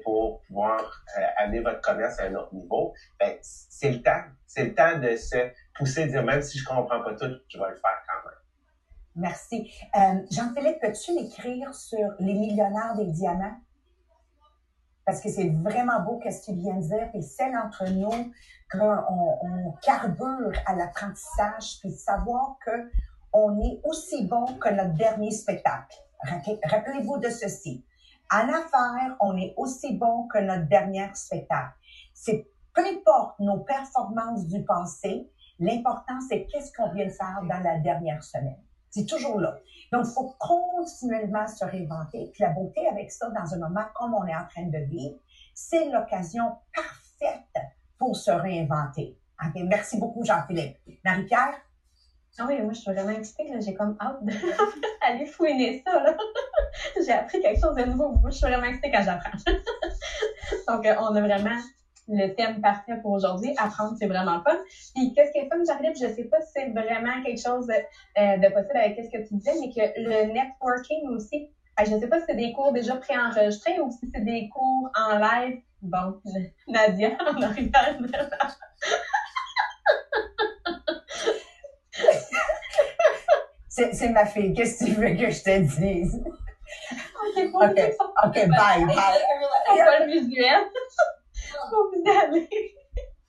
pour 0.03 0.41
pouvoir 0.47 1.03
euh, 1.17 1.21
amener 1.37 1.59
votre 1.59 1.81
commerce 1.81 2.19
à 2.19 2.23
un 2.23 2.35
autre 2.35 2.53
niveau, 2.53 2.93
ben, 3.19 3.37
c'est 3.41 3.91
le 3.91 4.01
temps. 4.01 4.23
C'est 4.47 4.65
le 4.65 4.75
temps 4.75 4.97
de 4.99 5.15
se 5.15 5.51
pousser, 5.75 6.07
dire 6.07 6.23
même 6.23 6.41
si 6.41 6.57
je 6.57 6.65
comprends 6.65 7.01
pas 7.03 7.15
tout, 7.15 7.31
je 7.47 7.57
vais 7.57 7.69
le 7.69 7.75
faire 7.75 8.03
quand 8.07 8.29
même. 8.29 8.39
Merci. 9.15 9.71
Euh, 9.95 10.25
Jean-Philippe, 10.31 10.79
peux-tu 10.81 11.13
l'écrire 11.13 11.73
sur 11.73 12.13
les 12.19 12.33
millionnaires 12.33 12.95
des 12.95 13.07
diamants? 13.07 13.57
Parce 15.05 15.19
que 15.19 15.29
c'est 15.29 15.49
vraiment 15.49 15.99
beau 16.01 16.19
ce 16.23 16.39
que 16.39 16.45
tu 16.45 16.53
viens 16.53 16.75
de 16.75 16.81
dire. 16.81 17.09
Et 17.13 17.21
celle 17.21 17.55
entre 17.57 17.89
nous, 17.89 18.31
qu'on 18.71 18.97
on 19.41 19.71
carbure 19.83 20.53
à 20.65 20.75
l'apprentissage, 20.75 21.79
puis 21.81 21.91
savoir 21.91 22.55
que 22.65 22.89
on 23.33 23.59
est 23.59 23.81
aussi 23.83 24.25
bon 24.27 24.45
que 24.45 24.69
notre 24.69 24.93
dernier 24.93 25.31
spectacle. 25.31 25.97
Rappelez-vous 26.63 27.17
de 27.17 27.29
ceci. 27.29 27.83
En 28.31 28.49
affaires, 28.49 29.15
on 29.19 29.37
est 29.37 29.53
aussi 29.57 29.95
bon 29.95 30.27
que 30.27 30.39
notre 30.39 30.67
dernier 30.67 31.09
spectacle. 31.13 31.73
C'est 32.13 32.47
peu 32.73 32.81
importe 32.85 33.39
nos 33.39 33.59
performances 33.59 34.47
du 34.47 34.63
passé, 34.63 35.29
l'important 35.59 36.19
c'est 36.27 36.45
qu'est-ce 36.47 36.71
qu'on 36.73 36.91
vient 36.91 37.05
de 37.05 37.11
faire 37.11 37.41
dans 37.43 37.59
la 37.59 37.79
dernière 37.79 38.23
semaine. 38.23 38.57
C'est 38.89 39.05
toujours 39.05 39.39
là. 39.39 39.57
Donc, 39.91 40.05
il 40.07 40.13
faut 40.13 40.35
continuellement 40.37 41.47
se 41.47 41.65
réinventer. 41.65 42.29
Puis 42.31 42.43
la 42.43 42.49
beauté 42.49 42.87
avec 42.87 43.11
ça, 43.11 43.29
dans 43.29 43.53
un 43.53 43.57
moment 43.57 43.85
comme 43.95 44.13
on 44.13 44.25
est 44.27 44.35
en 44.35 44.45
train 44.47 44.67
de 44.67 44.77
vivre, 44.85 45.15
c'est 45.53 45.89
l'occasion 45.89 46.57
parfaite 46.75 47.63
pour 47.97 48.15
se 48.15 48.31
réinventer. 48.31 49.17
Merci 49.55 49.99
beaucoup, 49.99 50.23
Jean-Philippe. 50.23 50.77
Marie-Pierre? 51.03 51.55
Ah 52.39 52.45
oui, 52.47 52.59
moi, 52.61 52.73
je 52.73 52.79
suis 52.79 52.91
vraiment 52.91 53.11
excitée. 53.11 53.45
J'ai 53.59 53.73
comme 53.73 53.93
hâte 54.01 54.17
d'aller 54.21 55.25
fouiner 55.37 55.79
ça. 55.85 55.99
Là. 55.99 56.15
J'ai 57.05 57.11
appris 57.11 57.39
quelque 57.39 57.59
chose 57.59 57.75
de 57.75 57.83
nouveau. 57.83 58.09
Moi, 58.09 58.31
je 58.31 58.37
suis 58.37 58.45
vraiment 58.47 58.65
excitée 58.65 58.89
quand 58.89 59.03
j'apprends. 59.03 59.29
Donc, 60.67 60.85
euh, 60.85 60.93
on 60.97 61.13
a 61.15 61.21
vraiment 61.21 61.57
le 62.07 62.27
thème 62.27 62.59
parfait 62.59 62.95
pour 63.01 63.11
aujourd'hui. 63.11 63.51
Apprendre, 63.57 63.93
c'est 63.97 64.07
vraiment 64.07 64.39
fun. 64.41 64.55
Puis, 64.95 65.11
qu'est-ce 65.13 65.31
qui 65.31 65.37
est 65.37 65.47
fun, 65.47 65.57
Jean-Philippe? 65.67 65.95
Je 66.01 66.07
sais 66.09 66.23
pas 66.23 66.39
si 66.41 66.49
c'est 66.55 66.65
vraiment 66.65 67.21
quelque 67.21 67.39
chose 67.39 67.67
de, 67.67 67.73
euh, 68.19 68.37
de 68.37 68.47
possible 68.49 68.77
avec 68.77 68.95
ce 68.97 69.09
que 69.17 69.21
tu 69.23 69.35
disais, 69.35 69.53
mais 69.59 69.69
que 69.69 69.87
le 69.95 70.23
networking 70.33 71.07
aussi. 71.09 71.45
Je 71.85 71.91
ne 71.93 71.97
sais 71.99 72.07
pas 72.07 72.19
si 72.19 72.25
c'est 72.27 72.35
des 72.35 72.51
cours 72.51 72.71
déjà 72.71 72.95
préenregistrés 72.95 73.79
ou 73.79 73.89
si 73.89 74.07
c'est 74.13 74.23
des 74.23 74.47
cours 74.47 74.89
en 74.95 75.15
live. 75.17 75.55
Bon, 75.81 76.13
Nadia, 76.67 77.11
en 77.19 77.41
arrière. 77.41 77.95
C'est 83.73 84.09
ma 84.09 84.25
fille. 84.27 84.53
Qu'est-ce 84.53 84.85
que 84.85 84.89
tu 84.89 84.91
veux 84.91 85.15
que 85.15 85.31
je 85.31 85.43
te 85.43 85.59
dise? 85.79 86.23
OK, 86.23 87.43
OK, 87.55 87.95
OK, 88.25 88.33
bye, 88.33 88.85
bye. 88.85 89.19
On 89.67 89.75
va 89.75 90.05
le 90.05 90.11
visuel. 90.11 90.61
Faut 91.71 91.91
vous 91.91 92.03
aller 92.07 92.75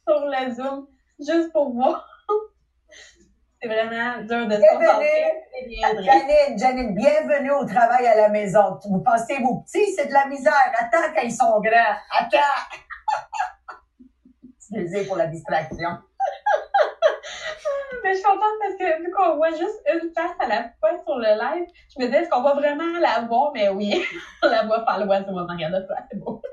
sur 0.07 0.21
le 0.27 0.55
Zoom 0.55 0.87
juste 1.19 1.51
pour 1.51 1.73
voir. 1.73 2.07
C'est 3.63 3.69
vraiment 3.69 4.19
dur 4.19 4.47
de 4.47 4.57
se 4.57 4.75
concentrer. 4.75 5.33
Janine, 6.05 6.59
Janine, 6.59 6.95
bienvenue 6.95 7.53
au 7.53 7.65
travail 7.65 8.07
à 8.07 8.15
la 8.15 8.29
maison. 8.29 8.79
Vous 8.91 9.03
pensez, 9.03 9.39
vos 9.39 9.63
petits, 9.63 9.95
c'est 9.95 10.09
de 10.09 10.13
la 10.13 10.27
misère. 10.27 10.53
Attends 10.79 11.11
quand 11.15 11.23
ils 11.23 11.33
sont 11.33 11.59
grands. 11.61 11.97
Attends. 12.11 12.39
C'est 14.91 15.07
pour 15.07 15.17
la 15.17 15.29
distraction. 15.29 15.91
Mais 18.03 18.11
je 18.11 18.15
suis 18.17 18.25
contente 18.25 18.59
parce 18.61 18.75
que 18.75 19.03
vu 19.03 19.11
qu'on 19.11 19.37
voit 19.37 19.51
juste 19.51 19.81
une 19.93 20.11
face 20.15 20.37
à 20.41 20.49
la 20.49 20.71
fois 20.81 20.91
sur 21.05 21.19
le 21.19 21.29
live, 21.29 21.67
je 21.95 22.03
me 22.03 22.07
disais, 22.07 22.23
est-ce 22.23 22.31
qu'on 22.31 22.43
va 22.43 22.55
vraiment 22.55 22.99
la 23.01 23.21
voir? 23.27 23.53
Mais 23.55 23.69
oui, 23.69 24.05
on 24.43 24.49
la 24.49 24.65
voit 24.65 24.85
par 24.85 25.05
l'oiseau. 25.05 25.31
On 25.31 25.47
regarde 25.47 25.87
ça, 25.89 25.97
c'est 26.11 26.19
beau. 26.19 26.43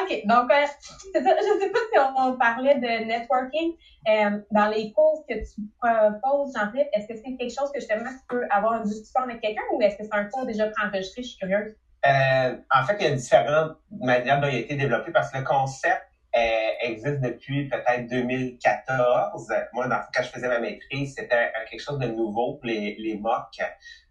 OK, 0.00 0.22
donc, 0.26 0.50
euh, 0.50 0.66
c'est 1.12 1.22
ça. 1.22 1.36
Je 1.36 1.60
sais 1.60 1.70
pas 1.70 1.78
si 1.92 1.98
on, 2.16 2.36
parlait 2.36 2.76
de 2.76 3.04
networking. 3.04 3.74
Euh, 4.08 4.38
dans 4.50 4.66
les 4.66 4.92
cours 4.92 5.24
que 5.28 5.34
tu 5.34 5.62
proposes, 5.80 6.52
Jean-Philippe, 6.56 6.88
est-ce 6.92 7.06
que 7.06 7.16
c'est 7.16 7.36
quelque 7.36 7.54
chose 7.54 7.70
que 7.72 7.78
justement 7.78 8.10
tu 8.10 8.26
peux 8.28 8.44
avoir 8.50 8.74
une 8.74 8.84
discussion 8.84 9.22
avec 9.22 9.40
quelqu'un 9.40 9.62
ou 9.72 9.80
est-ce 9.80 9.96
que 9.96 10.04
c'est 10.04 10.14
un 10.14 10.24
cours 10.24 10.46
déjà 10.46 10.68
préenregistré? 10.68 11.22
Je 11.22 11.28
suis 11.28 11.38
curieuse. 11.38 11.74
Euh, 12.04 12.56
en 12.74 12.84
fait, 12.84 12.96
il 12.98 13.04
y 13.04 13.06
a 13.06 13.14
différentes 13.14 13.76
manières 13.90 14.40
dont 14.40 14.48
il 14.48 14.56
a 14.56 14.58
été 14.58 14.74
développé 14.74 15.12
parce 15.12 15.30
que 15.30 15.38
le 15.38 15.44
concept 15.44 16.02
existe 16.34 17.20
depuis 17.20 17.68
peut-être 17.68 18.06
2014. 18.08 19.52
Moi, 19.72 19.86
dans, 19.88 20.00
quand 20.14 20.22
je 20.22 20.30
faisais 20.30 20.48
ma 20.48 20.58
maîtrise, 20.58 21.14
c'était 21.14 21.52
quelque 21.68 21.80
chose 21.80 21.98
de 21.98 22.06
nouveau, 22.06 22.58
les, 22.62 22.96
les 22.98 23.14
MOOC. 23.16 23.62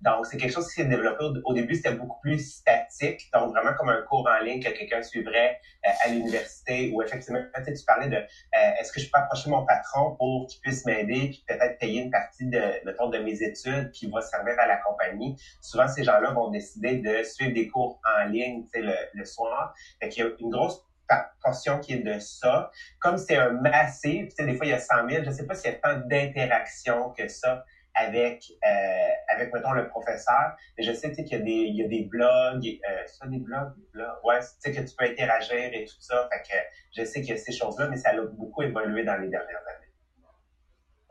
Donc, 0.01 0.25
c'est 0.25 0.37
quelque 0.37 0.51
chose 0.51 0.67
qui 0.67 0.81
s'est 0.81 0.87
développé. 0.87 1.25
Au, 1.45 1.53
début, 1.53 1.75
c'était 1.75 1.93
beaucoup 1.93 2.19
plus 2.21 2.39
statique, 2.39 3.29
donc 3.33 3.51
vraiment 3.51 3.73
comme 3.77 3.89
un 3.89 4.01
cours 4.01 4.27
en 4.27 4.43
ligne 4.43 4.61
que 4.61 4.69
quelqu'un 4.69 5.01
suivrait 5.03 5.59
euh, 5.85 5.89
à 6.03 6.09
l'université 6.09 6.91
ou 6.93 7.01
effectivement, 7.01 7.39
tu, 7.65 7.73
tu 7.73 7.85
parlais 7.85 8.07
de 8.07 8.15
euh, 8.15 8.79
est-ce 8.79 8.91
que 8.91 8.99
je 8.99 9.09
peux 9.11 9.19
approcher 9.19 9.49
mon 9.49 9.65
patron 9.65 10.15
pour 10.15 10.47
qu'il 10.47 10.59
puisse 10.61 10.85
m'aider 10.85 11.29
puis 11.29 11.43
peut-être 11.47 11.77
payer 11.77 12.01
une 12.01 12.11
partie 12.11 12.45
de, 12.45 12.61
mettons, 12.85 13.09
de 13.09 13.19
mes 13.19 13.41
études 13.43 13.91
qui 13.91 14.09
va 14.09 14.21
servir 14.21 14.55
à 14.59 14.67
la 14.67 14.77
compagnie. 14.77 15.35
Souvent, 15.61 15.87
ces 15.87 16.03
gens-là 16.03 16.31
vont 16.31 16.49
décider 16.49 16.97
de 16.97 17.23
suivre 17.23 17.53
des 17.53 17.67
cours 17.67 17.99
en 18.17 18.25
ligne, 18.25 18.65
le, 18.73 18.93
le 19.13 19.25
soir. 19.25 19.73
Fait 19.99 20.09
qu'il 20.09 20.23
y 20.23 20.27
a 20.27 20.31
une 20.39 20.49
grosse 20.49 20.83
portion 21.41 21.79
qui 21.79 21.93
est 21.93 21.97
de 21.97 22.17
ça. 22.19 22.69
Comme 22.99 23.17
c'est 23.17 23.37
un 23.37 23.49
massif, 23.49 24.27
tu 24.29 24.35
sais, 24.35 24.45
des 24.45 24.55
fois, 24.55 24.65
il 24.65 24.69
y 24.69 24.73
a 24.73 24.79
100 24.79 25.07
000, 25.09 25.23
je 25.23 25.29
ne 25.29 25.33
sais 25.33 25.45
pas 25.45 25.55
s'il 25.55 25.71
y 25.71 25.73
a 25.73 25.77
tant 25.77 25.95
d'interaction 26.05 27.09
que 27.09 27.27
ça 27.27 27.63
avec, 27.93 28.43
euh, 28.65 29.09
avec, 29.27 29.53
mettons, 29.53 29.71
le 29.71 29.87
professeur. 29.87 30.55
Mais 30.77 30.83
je 30.83 30.93
sais, 30.93 31.11
qu'il 31.11 31.27
y 31.27 31.35
a 31.35 31.39
des, 31.39 31.51
il 31.51 31.75
y 31.75 31.83
a 31.83 31.87
des 31.87 32.03
blogs, 32.03 32.65
euh, 32.65 33.03
ça, 33.07 33.27
des 33.27 33.39
blogs, 33.39 33.73
là, 33.93 34.17
ouais, 34.23 34.39
tu 34.39 34.45
sais, 34.59 34.71
que 34.71 34.79
tu 34.79 34.95
peux 34.95 35.05
interagir 35.05 35.69
et 35.73 35.85
tout 35.85 35.99
ça. 35.99 36.27
Fait 36.31 36.41
que 36.41 36.57
je 36.95 37.03
sais 37.03 37.21
qu'il 37.21 37.31
y 37.31 37.33
a 37.33 37.37
ces 37.37 37.51
choses-là, 37.51 37.87
mais 37.89 37.97
ça 37.97 38.09
a 38.09 38.21
beaucoup 38.21 38.61
évolué 38.61 39.03
dans 39.03 39.17
les 39.17 39.27
dernières 39.27 39.63
années. 39.67 39.90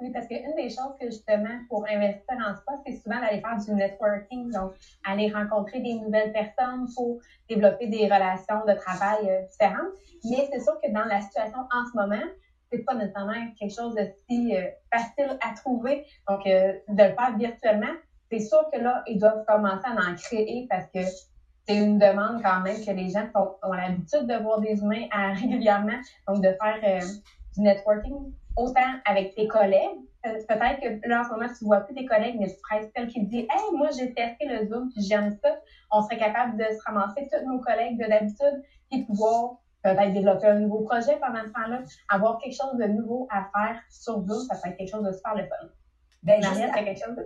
Oui, 0.00 0.10
parce 0.12 0.26
qu'une 0.26 0.54
des 0.56 0.70
choses 0.70 0.94
que 0.98 1.06
justement, 1.06 1.60
pour 1.68 1.84
investir 1.86 2.34
en 2.38 2.54
soi, 2.54 2.80
c'est 2.86 2.96
souvent 2.96 3.20
d'aller 3.20 3.40
faire 3.40 3.58
du 3.58 3.72
networking, 3.74 4.50
donc 4.50 4.72
aller 5.04 5.30
rencontrer 5.30 5.80
des 5.80 5.94
nouvelles 5.94 6.32
personnes 6.32 6.88
pour 6.96 7.18
développer 7.48 7.86
des 7.88 8.04
relations 8.04 8.64
de 8.66 8.72
travail 8.74 9.28
euh, 9.28 9.42
différentes. 9.50 9.92
Mais 10.24 10.48
c'est 10.50 10.60
sûr 10.60 10.80
que 10.82 10.90
dans 10.90 11.04
la 11.04 11.20
situation 11.20 11.58
en 11.58 11.86
ce 11.90 11.96
moment, 11.96 12.24
c'est 12.72 12.78
pas 12.78 12.94
nécessairement 12.94 13.34
quelque 13.58 13.74
chose 13.74 13.94
de 13.94 14.06
si 14.28 14.56
euh, 14.56 14.70
facile 14.90 15.36
à 15.42 15.54
trouver. 15.54 16.06
Donc, 16.28 16.46
euh, 16.46 16.72
de 16.88 17.02
le 17.02 17.10
faire 17.10 17.36
virtuellement, 17.36 17.94
c'est 18.30 18.40
sûr 18.40 18.70
que 18.72 18.78
là, 18.78 19.02
ils 19.06 19.18
doivent 19.18 19.44
commencer 19.46 19.86
à 19.86 19.92
en 19.92 20.14
créer 20.14 20.66
parce 20.70 20.86
que 20.94 21.00
c'est 21.68 21.76
une 21.76 21.98
demande 21.98 22.42
quand 22.42 22.60
même 22.60 22.82
que 22.82 22.90
les 22.90 23.10
gens 23.10 23.28
ont 23.62 23.72
l'habitude 23.72 24.26
de 24.26 24.42
voir 24.42 24.60
des 24.60 24.80
humains 24.80 25.08
régulièrement. 25.34 25.98
Donc, 26.26 26.42
de 26.42 26.52
faire 26.52 27.02
du 27.54 27.60
networking, 27.60 28.32
autant 28.56 28.92
avec 29.04 29.34
tes 29.34 29.46
collègues. 29.46 29.98
Peut-être 30.22 30.80
que 30.80 31.08
là, 31.08 31.20
en 31.20 31.24
ce 31.24 31.30
moment, 31.30 31.46
tu 31.56 31.64
vois 31.64 31.80
plus 31.80 31.94
tes 31.94 32.04
collègues, 32.04 32.36
mais 32.38 32.48
tu 32.48 32.56
ferais 32.68 32.86
celle 32.94 33.08
qui 33.08 33.22
dit 33.22 33.40
Hey, 33.40 33.76
moi, 33.76 33.88
j'ai 33.96 34.12
testé 34.12 34.46
le 34.46 34.66
Zoom, 34.66 34.88
puis 34.90 35.02
j'aime 35.02 35.30
ça. 35.42 35.50
On 35.90 36.02
serait 36.02 36.18
capable 36.18 36.56
de 36.56 36.64
se 36.64 36.82
ramasser 36.84 37.26
tous 37.30 37.46
nos 37.46 37.58
collègues 37.60 37.98
de 37.98 38.06
d'habitude, 38.06 38.60
puis 38.90 39.02
pouvoir 39.04 39.56
peut-être 39.82 40.12
développer 40.12 40.46
un 40.46 40.56
nouveau 40.56 40.80
projet 40.82 41.16
pendant 41.20 41.42
ce 41.46 41.52
temps-là, 41.52 41.82
avoir 42.08 42.38
quelque 42.38 42.54
chose 42.54 42.76
de 42.78 42.84
nouveau 42.84 43.26
à 43.30 43.44
faire 43.54 43.78
sur 43.88 44.20
Zoom, 44.20 44.40
ça 44.40 44.56
peut 44.62 44.68
être 44.68 44.76
quelque 44.76 44.90
chose 44.90 45.04
de 45.04 45.12
super 45.12 45.34
le 45.34 45.44
fun. 45.44 45.68
Ben, 46.22 46.42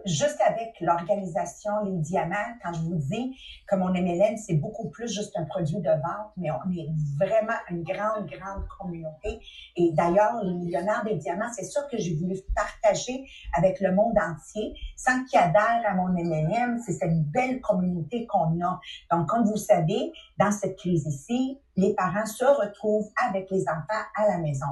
juste, 0.07 0.41
avec 0.47 0.77
l'organisation 0.81 1.73
Les 1.85 1.99
Diamants, 1.99 2.55
quand 2.63 2.73
je 2.75 2.81
vous 2.81 2.95
dis 2.95 3.37
que 3.67 3.75
mon 3.75 3.89
MLM, 3.89 4.37
c'est 4.37 4.55
beaucoup 4.55 4.89
plus 4.89 5.13
juste 5.13 5.37
un 5.37 5.45
produit 5.47 5.79
de 5.79 5.91
vente, 5.91 6.31
mais 6.37 6.49
on 6.53 6.71
est 6.71 6.89
vraiment 7.19 7.59
une 7.71 7.83
grande, 7.83 8.27
grande 8.27 8.69
communauté. 8.79 9.41
Et 9.75 9.91
d'ailleurs, 9.95 10.45
le 10.45 10.53
millionnaire 10.53 11.03
des 11.05 11.17
diamants, 11.17 11.51
c'est 11.53 11.65
sûr 11.65 11.89
que 11.89 11.99
j'ai 11.99 12.15
voulu 12.15 12.37
partager 12.55 13.25
avec 13.57 13.81
le 13.81 13.93
monde 13.93 14.17
entier 14.17 14.75
sans 14.97 15.25
qu'ils 15.25 15.41
adhèrent 15.41 15.83
à 15.87 15.95
mon 15.95 16.11
MLM. 16.11 16.79
C'est 16.87 16.93
cette 16.93 17.21
belle 17.33 17.61
communauté 17.61 18.27
qu'on 18.27 18.61
a. 18.65 18.79
Donc, 19.11 19.29
comme 19.29 19.45
vous 19.45 19.57
savez, 19.57 20.13
dans 20.39 20.53
cette 20.53 20.77
crise 20.77 21.05
ici, 21.07 21.59
les 21.77 21.95
parents 21.95 22.27
se 22.27 22.45
retrouvent 22.45 23.11
avec 23.27 23.51
les 23.51 23.63
enfants 23.63 24.05
à 24.17 24.29
la 24.29 24.39
maison. 24.39 24.67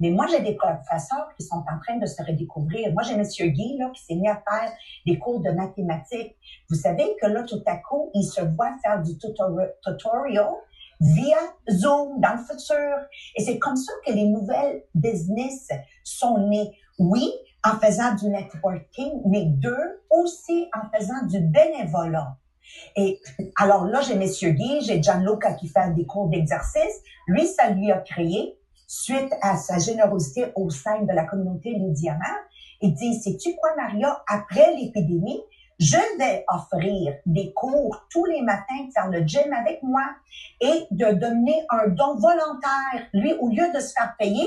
Mais 0.00 0.10
moi, 0.10 0.26
j'ai 0.30 0.40
des 0.40 0.54
professeurs 0.54 1.28
qui 1.36 1.44
sont 1.44 1.64
en 1.70 1.78
train 1.80 1.98
de 1.98 2.06
se 2.06 2.22
redécouvrir. 2.22 2.92
Moi, 2.92 3.02
j'ai 3.02 3.16
Monsieur 3.16 3.46
Guy, 3.46 3.76
là, 3.78 3.90
qui 3.94 4.02
s'est 4.02 4.16
mis 4.16 4.28
à 4.28 4.36
faire 4.36 4.72
des 5.06 5.18
cours 5.18 5.40
de 5.40 5.50
mathématiques. 5.50 6.36
Vous 6.68 6.76
savez 6.76 7.16
que 7.20 7.26
là, 7.26 7.42
tout 7.44 7.62
à 7.66 7.76
coup, 7.76 8.10
il 8.14 8.24
se 8.24 8.40
voit 8.40 8.72
faire 8.82 9.02
du 9.02 9.16
tutorial 9.18 10.50
via 11.00 11.38
Zoom 11.70 12.20
dans 12.20 12.32
le 12.32 12.44
futur. 12.44 12.96
Et 13.36 13.42
c'est 13.42 13.58
comme 13.58 13.76
ça 13.76 13.92
que 14.06 14.12
les 14.12 14.26
nouvelles 14.26 14.84
business 14.94 15.68
sont 16.04 16.48
nées. 16.48 16.76
Oui, 16.98 17.32
en 17.64 17.78
faisant 17.78 18.14
du 18.14 18.28
networking, 18.28 19.22
mais 19.26 19.44
deux, 19.44 20.02
aussi 20.10 20.68
en 20.74 20.88
faisant 20.94 21.26
du 21.26 21.40
bénévolat. 21.40 22.36
Et 22.96 23.20
alors 23.56 23.84
là, 23.84 24.00
j'ai 24.00 24.16
Monsieur 24.16 24.50
Guy, 24.50 24.80
j'ai 24.82 25.02
Gianluca 25.02 25.54
qui 25.54 25.68
fait 25.68 25.94
des 25.94 26.06
cours 26.06 26.28
d'exercice. 26.28 27.02
Lui, 27.26 27.46
ça 27.46 27.70
lui 27.70 27.90
a 27.90 27.98
créé, 27.98 28.56
suite 28.86 29.32
à 29.40 29.56
sa 29.56 29.78
générosité 29.78 30.52
au 30.56 30.68
sein 30.70 31.02
de 31.02 31.12
la 31.12 31.24
communauté 31.24 31.74
des 31.74 31.90
diamants, 31.90 32.40
il 32.82 32.94
dit, 32.94 33.14
sais-tu 33.20 33.54
quoi, 33.56 33.70
Maria, 33.76 34.22
après 34.26 34.74
l'épidémie, 34.74 35.40
je 35.80 36.18
vais 36.18 36.44
offrir 36.48 37.14
des 37.24 37.54
cours 37.54 38.06
tous 38.10 38.26
les 38.26 38.42
matins, 38.42 38.86
faire 38.94 39.08
le 39.08 39.20
gym 39.26 39.50
avec 39.52 39.82
moi 39.82 40.04
et 40.60 40.86
de 40.90 41.12
donner 41.14 41.64
un 41.70 41.88
don 41.88 42.16
volontaire. 42.16 43.08
Lui, 43.14 43.32
au 43.40 43.48
lieu 43.48 43.72
de 43.74 43.80
se 43.80 43.94
faire 43.94 44.14
payer, 44.18 44.46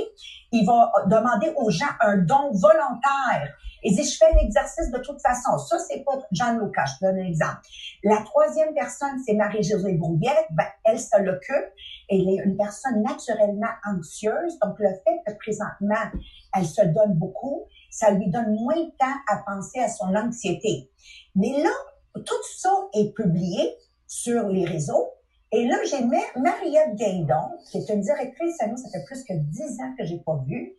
il 0.51 0.63
va 0.65 0.93
demander 1.07 1.51
aux 1.57 1.71
gens 1.71 1.89
un 2.01 2.17
don 2.17 2.51
volontaire. 2.51 3.57
Il 3.83 3.95
dit, 3.95 4.03
je 4.03 4.17
fais 4.17 4.31
l'exercice 4.41 4.91
de 4.91 4.99
toute 4.99 5.21
façon. 5.21 5.57
Ça, 5.57 5.77
c'est 5.79 6.03
pour 6.03 6.23
Jean-Lucas. 6.31 6.85
Je 6.85 7.05
donne 7.05 7.17
un 7.17 7.25
exemple. 7.25 7.59
La 8.03 8.17
troisième 8.23 8.73
personne, 8.73 9.19
c'est 9.25 9.33
Marie-Josée 9.33 9.95
Brouillette. 9.95 10.47
Ben, 10.51 10.67
elle 10.85 10.99
se 10.99 11.19
l'occupe. 11.21 11.73
Elle 12.09 12.29
est 12.29 12.43
une 12.45 12.55
personne 12.55 13.01
naturellement 13.01 13.73
anxieuse. 13.85 14.57
Donc, 14.59 14.75
le 14.79 14.89
fait 14.89 15.19
que 15.25 15.37
présentement, 15.37 16.11
elle 16.55 16.65
se 16.65 16.83
donne 16.83 17.15
beaucoup, 17.15 17.67
ça 17.93 18.09
lui 18.09 18.27
donne 18.31 18.55
moins 18.55 18.75
de 18.75 18.89
temps 18.97 19.19
à 19.27 19.37
penser 19.45 19.79
à 19.79 19.87
son 19.87 20.15
anxiété. 20.15 20.89
Mais 21.35 21.61
là, 21.61 21.69
tout 22.15 22.43
ça 22.57 22.71
est 22.93 23.13
publié 23.13 23.77
sur 24.07 24.47
les 24.47 24.65
réseaux. 24.65 25.11
Et 25.51 25.67
là, 25.67 25.77
j'ai 25.85 26.03
Mariette 26.03 26.95
Guindon, 26.95 27.51
qui 27.69 27.77
est 27.77 27.89
une 27.89 28.01
directrice 28.01 28.59
à 28.61 28.67
nous, 28.67 28.77
ça 28.77 28.89
fait 28.89 29.05
plus 29.05 29.23
que 29.23 29.33
dix 29.33 29.79
ans 29.79 29.93
que 29.95 30.05
j'ai 30.05 30.17
pas 30.17 30.43
vu. 30.47 30.73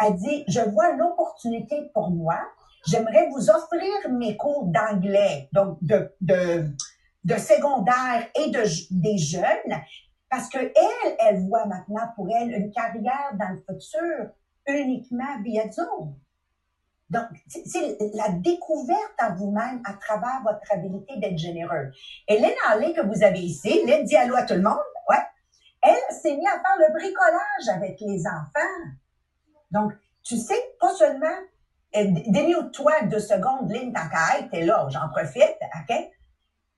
Elle 0.00 0.14
dit, 0.14 0.44
je 0.46 0.60
vois 0.60 0.92
l'opportunité 0.92 1.90
pour 1.92 2.10
moi. 2.10 2.38
J'aimerais 2.86 3.28
vous 3.30 3.50
offrir 3.50 4.08
mes 4.10 4.36
cours 4.36 4.66
d'anglais, 4.66 5.48
donc 5.52 5.76
de, 5.82 6.14
de, 6.20 6.68
de 7.24 7.34
secondaire 7.34 8.28
et 8.36 8.50
de, 8.50 8.62
des 8.92 9.18
jeunes, 9.18 9.74
parce 10.30 10.48
que 10.48 10.58
elle, 10.58 11.16
elle 11.18 11.40
voit 11.48 11.66
maintenant 11.66 12.06
pour 12.14 12.28
elle 12.30 12.52
une 12.52 12.70
carrière 12.70 13.32
dans 13.34 13.48
le 13.48 13.58
futur 13.58 14.30
uniquement 14.68 15.42
via 15.44 15.68
Zoom. 15.72 16.14
Donc, 17.10 17.26
c'est 17.48 17.98
la 18.14 18.28
découverte 18.28 19.14
en 19.20 19.34
vous-même 19.34 19.82
à 19.84 19.94
travers 19.94 20.42
votre 20.44 20.72
habilité 20.72 21.18
d'être 21.18 21.38
généreux. 21.38 21.90
Hélène 22.28 22.54
Allé, 22.68 22.92
que 22.92 23.04
vous 23.04 23.24
avez 23.24 23.40
ici, 23.40 23.80
Hélène 23.80 24.04
dit 24.04 24.16
allô 24.16 24.36
à 24.36 24.44
tout 24.44 24.54
le 24.54 24.62
monde, 24.62 24.78
ouais, 25.08 25.16
elle 25.82 26.14
s'est 26.14 26.36
mise 26.36 26.46
à 26.46 26.60
faire 26.60 26.78
le 26.78 26.92
bricolage 26.92 27.76
avec 27.76 28.00
les 28.00 28.22
enfants. 28.26 28.60
Donc, 29.72 29.92
tu 30.22 30.36
sais, 30.36 30.54
pas 30.78 30.94
seulement, 30.94 31.26
euh, 31.96 32.04
démute-toi 32.28 33.02
deux 33.10 33.18
secondes, 33.18 33.70
Lynn, 33.70 33.92
tant 33.92 34.08
qu'à 34.08 34.42
t'es 34.48 34.62
là, 34.62 34.86
j'en 34.90 35.08
profite, 35.08 35.56
OK? 35.80 35.96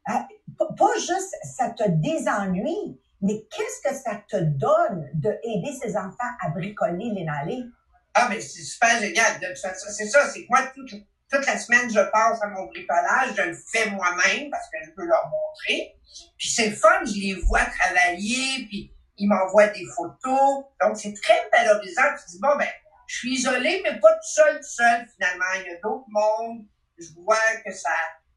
Euh, 0.08 0.66
pas 0.76 0.98
juste 0.98 1.36
ça 1.42 1.70
te 1.70 1.88
désennuie, 1.88 2.98
mais 3.20 3.46
qu'est-ce 3.50 3.88
que 3.88 3.94
ça 3.94 4.16
te 4.28 4.36
donne 4.36 5.10
de 5.14 5.30
aider 5.42 5.72
ces 5.80 5.96
enfants 5.96 6.32
à 6.40 6.48
bricoler, 6.48 7.10
Lynn? 7.10 7.70
Ah, 8.14 8.28
mais 8.28 8.40
c'est 8.40 8.62
super 8.62 9.00
génial. 9.00 9.40
C'est 9.54 10.06
ça, 10.06 10.28
c'est 10.28 10.42
que 10.42 10.48
moi, 10.50 10.62
toute, 10.74 10.90
toute, 11.30 11.46
la 11.46 11.58
semaine, 11.58 11.90
je 11.90 12.00
passe 12.10 12.42
à 12.42 12.48
mon 12.48 12.66
bricolage, 12.66 13.30
je 13.36 13.42
le 13.42 13.58
fais 13.72 13.90
moi-même 13.90 14.50
parce 14.50 14.68
que 14.70 14.78
je 14.84 14.90
veux 14.96 15.06
leur 15.06 15.24
montrer. 15.28 15.96
Puis 16.36 16.48
c'est 16.48 16.70
fun, 16.72 17.04
je 17.04 17.18
les 17.18 17.34
vois 17.34 17.64
travailler, 17.64 18.66
puis 18.68 18.94
ils 19.16 19.28
m'envoient 19.28 19.68
des 19.68 19.86
photos. 19.96 20.64
Donc, 20.80 20.98
c'est 20.98 21.14
très 21.14 21.48
valorisant. 21.50 22.02
Tu 22.18 22.32
dis, 22.32 22.38
bon, 22.40 22.56
ben, 22.58 22.68
je 23.06 23.16
suis 23.16 23.34
isolée, 23.34 23.80
mais 23.84 23.98
pas 23.98 24.12
tout 24.14 24.28
seul, 24.28 24.56
tout 24.56 24.68
seul, 24.68 25.06
finalement. 25.14 25.44
Il 25.56 25.72
y 25.72 25.74
a 25.74 25.80
d'autres 25.82 26.06
mondes. 26.08 26.66
Je 26.98 27.08
vois 27.16 27.36
que 27.64 27.72
ça, 27.72 27.90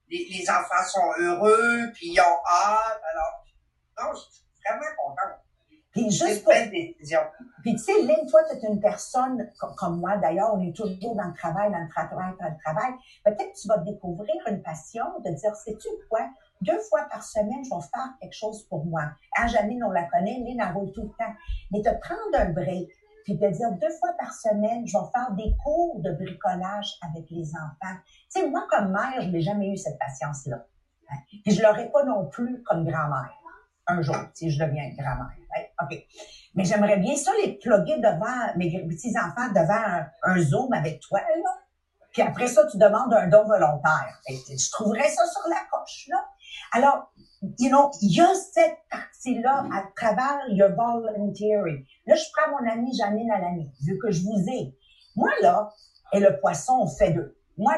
les, 0.09 0.27
les, 0.31 0.49
enfants 0.49 0.83
sont 0.87 1.11
heureux, 1.19 1.91
puis 1.93 2.13
ils 2.13 2.19
ont 2.19 2.39
hâte. 2.49 3.01
Alors, 3.11 3.45
non, 3.99 4.13
je 4.13 4.35
suis 4.35 4.43
vraiment 4.65 4.95
contente. 4.97 5.44
Puis 5.95 6.11
juste 6.11 6.43
pour, 6.43 6.51
puis 7.61 7.71
tu 7.75 7.77
sais, 7.79 8.01
Lynn, 8.03 8.25
toi, 8.29 8.41
tu 8.49 8.57
es 8.57 8.69
une 8.69 8.81
personne 8.81 9.49
com- 9.59 9.73
comme 9.77 9.99
moi, 10.01 10.17
d'ailleurs, 10.17 10.53
on 10.53 10.59
est 10.59 10.75
toujours 10.75 11.15
dans 11.15 11.27
le 11.27 11.33
travail, 11.33 11.71
dans 11.71 11.79
le 11.79 11.87
travail, 11.89 12.33
dans 12.39 12.49
le 12.49 12.57
travail. 12.63 12.91
Peut-être 13.23 13.53
que 13.53 13.59
tu 13.61 13.67
vas 13.69 13.77
découvrir 13.77 14.35
une 14.49 14.61
passion 14.61 15.05
de 15.23 15.31
dire, 15.31 15.55
sais-tu 15.55 15.87
quoi? 16.09 16.29
Deux 16.61 16.77
fois 16.89 17.07
par 17.09 17.23
semaine, 17.23 17.63
je 17.63 17.69
vais 17.73 17.81
faire 17.93 18.09
quelque 18.21 18.33
chose 18.35 18.67
pour 18.67 18.85
moi. 18.85 19.03
Ah, 19.37 19.47
Janine, 19.47 19.83
on 19.85 19.91
la 19.91 20.03
connaît, 20.03 20.37
Lynn, 20.45 20.59
elle 20.59 20.73
roule 20.73 20.91
tout 20.91 21.03
le 21.03 21.09
temps. 21.17 21.33
Mais 21.71 21.79
de 21.79 21.89
prendre 22.01 22.33
un 22.37 22.51
break, 22.51 22.89
puis 23.23 23.37
de 23.37 23.47
dire 23.47 23.71
deux 23.71 23.89
fois 23.99 24.13
par 24.19 24.33
semaine, 24.33 24.85
je 24.85 24.97
vais 24.97 25.05
faire 25.13 25.31
des 25.31 25.55
cours 25.63 26.01
de 26.01 26.11
bricolage 26.11 26.91
avec 27.09 27.25
les 27.31 27.49
enfants. 27.55 27.95
Tu 28.33 28.41
sais, 28.41 28.49
moi, 28.49 28.67
comme 28.69 28.91
mère, 28.91 29.21
je 29.21 29.29
n'ai 29.29 29.41
jamais 29.41 29.69
eu 29.69 29.77
cette 29.77 29.97
patience-là. 29.97 30.65
Hein. 31.09 31.15
Puis 31.43 31.53
je 31.55 31.61
l'aurais 31.63 31.89
pas 31.89 32.03
non 32.03 32.27
plus 32.27 32.61
comme 32.63 32.83
grand-mère. 32.85 33.33
Un 33.87 34.01
jour, 34.01 34.17
si 34.33 34.49
je 34.49 34.63
deviens 34.63 34.89
grand-mère. 34.97 35.31
OK. 35.81 36.05
Mais 36.55 36.65
j'aimerais 36.65 36.97
bien 36.97 37.15
ça 37.15 37.31
les 37.43 37.57
plugger 37.57 37.97
devant 37.97 38.55
mes 38.55 38.85
petits-enfants, 38.87 39.49
devant 39.49 39.73
un, 39.73 40.07
un 40.23 40.39
Zoom 40.39 40.73
avec 40.73 40.99
toi, 41.01 41.19
là. 41.19 41.51
Puis 42.11 42.21
après 42.21 42.47
ça, 42.47 42.65
tu 42.67 42.77
demandes 42.77 43.13
un 43.13 43.27
don 43.27 43.43
volontaire. 43.45 44.21
Que 44.25 44.33
je 44.33 44.71
trouverais 44.71 45.09
ça 45.09 45.25
sur 45.25 45.49
la 45.49 45.59
coche, 45.69 46.07
là. 46.07 46.25
Alors, 46.71 47.11
you 47.59 47.69
know, 47.69 47.91
il 48.01 48.15
y 48.15 48.21
a 48.21 48.33
cette 48.33 48.77
partie-là 48.89 49.65
à 49.73 49.83
travers 49.95 50.39
your 50.47 50.69
volunteering. 50.69 51.85
Là, 52.07 52.15
je 52.15 52.23
prends 52.33 52.51
mon 52.51 52.71
amie 52.71 52.95
Janine 52.95 53.27
l'année, 53.27 53.69
vu 53.83 53.99
que 53.99 54.11
je 54.11 54.21
vous 54.23 54.45
ai. 54.49 54.73
Moi, 55.17 55.29
là, 55.41 55.73
et 56.13 56.21
le 56.21 56.39
poisson, 56.39 56.79
on 56.83 56.87
fait 56.87 57.11
deux. 57.11 57.37
Moi, 57.57 57.73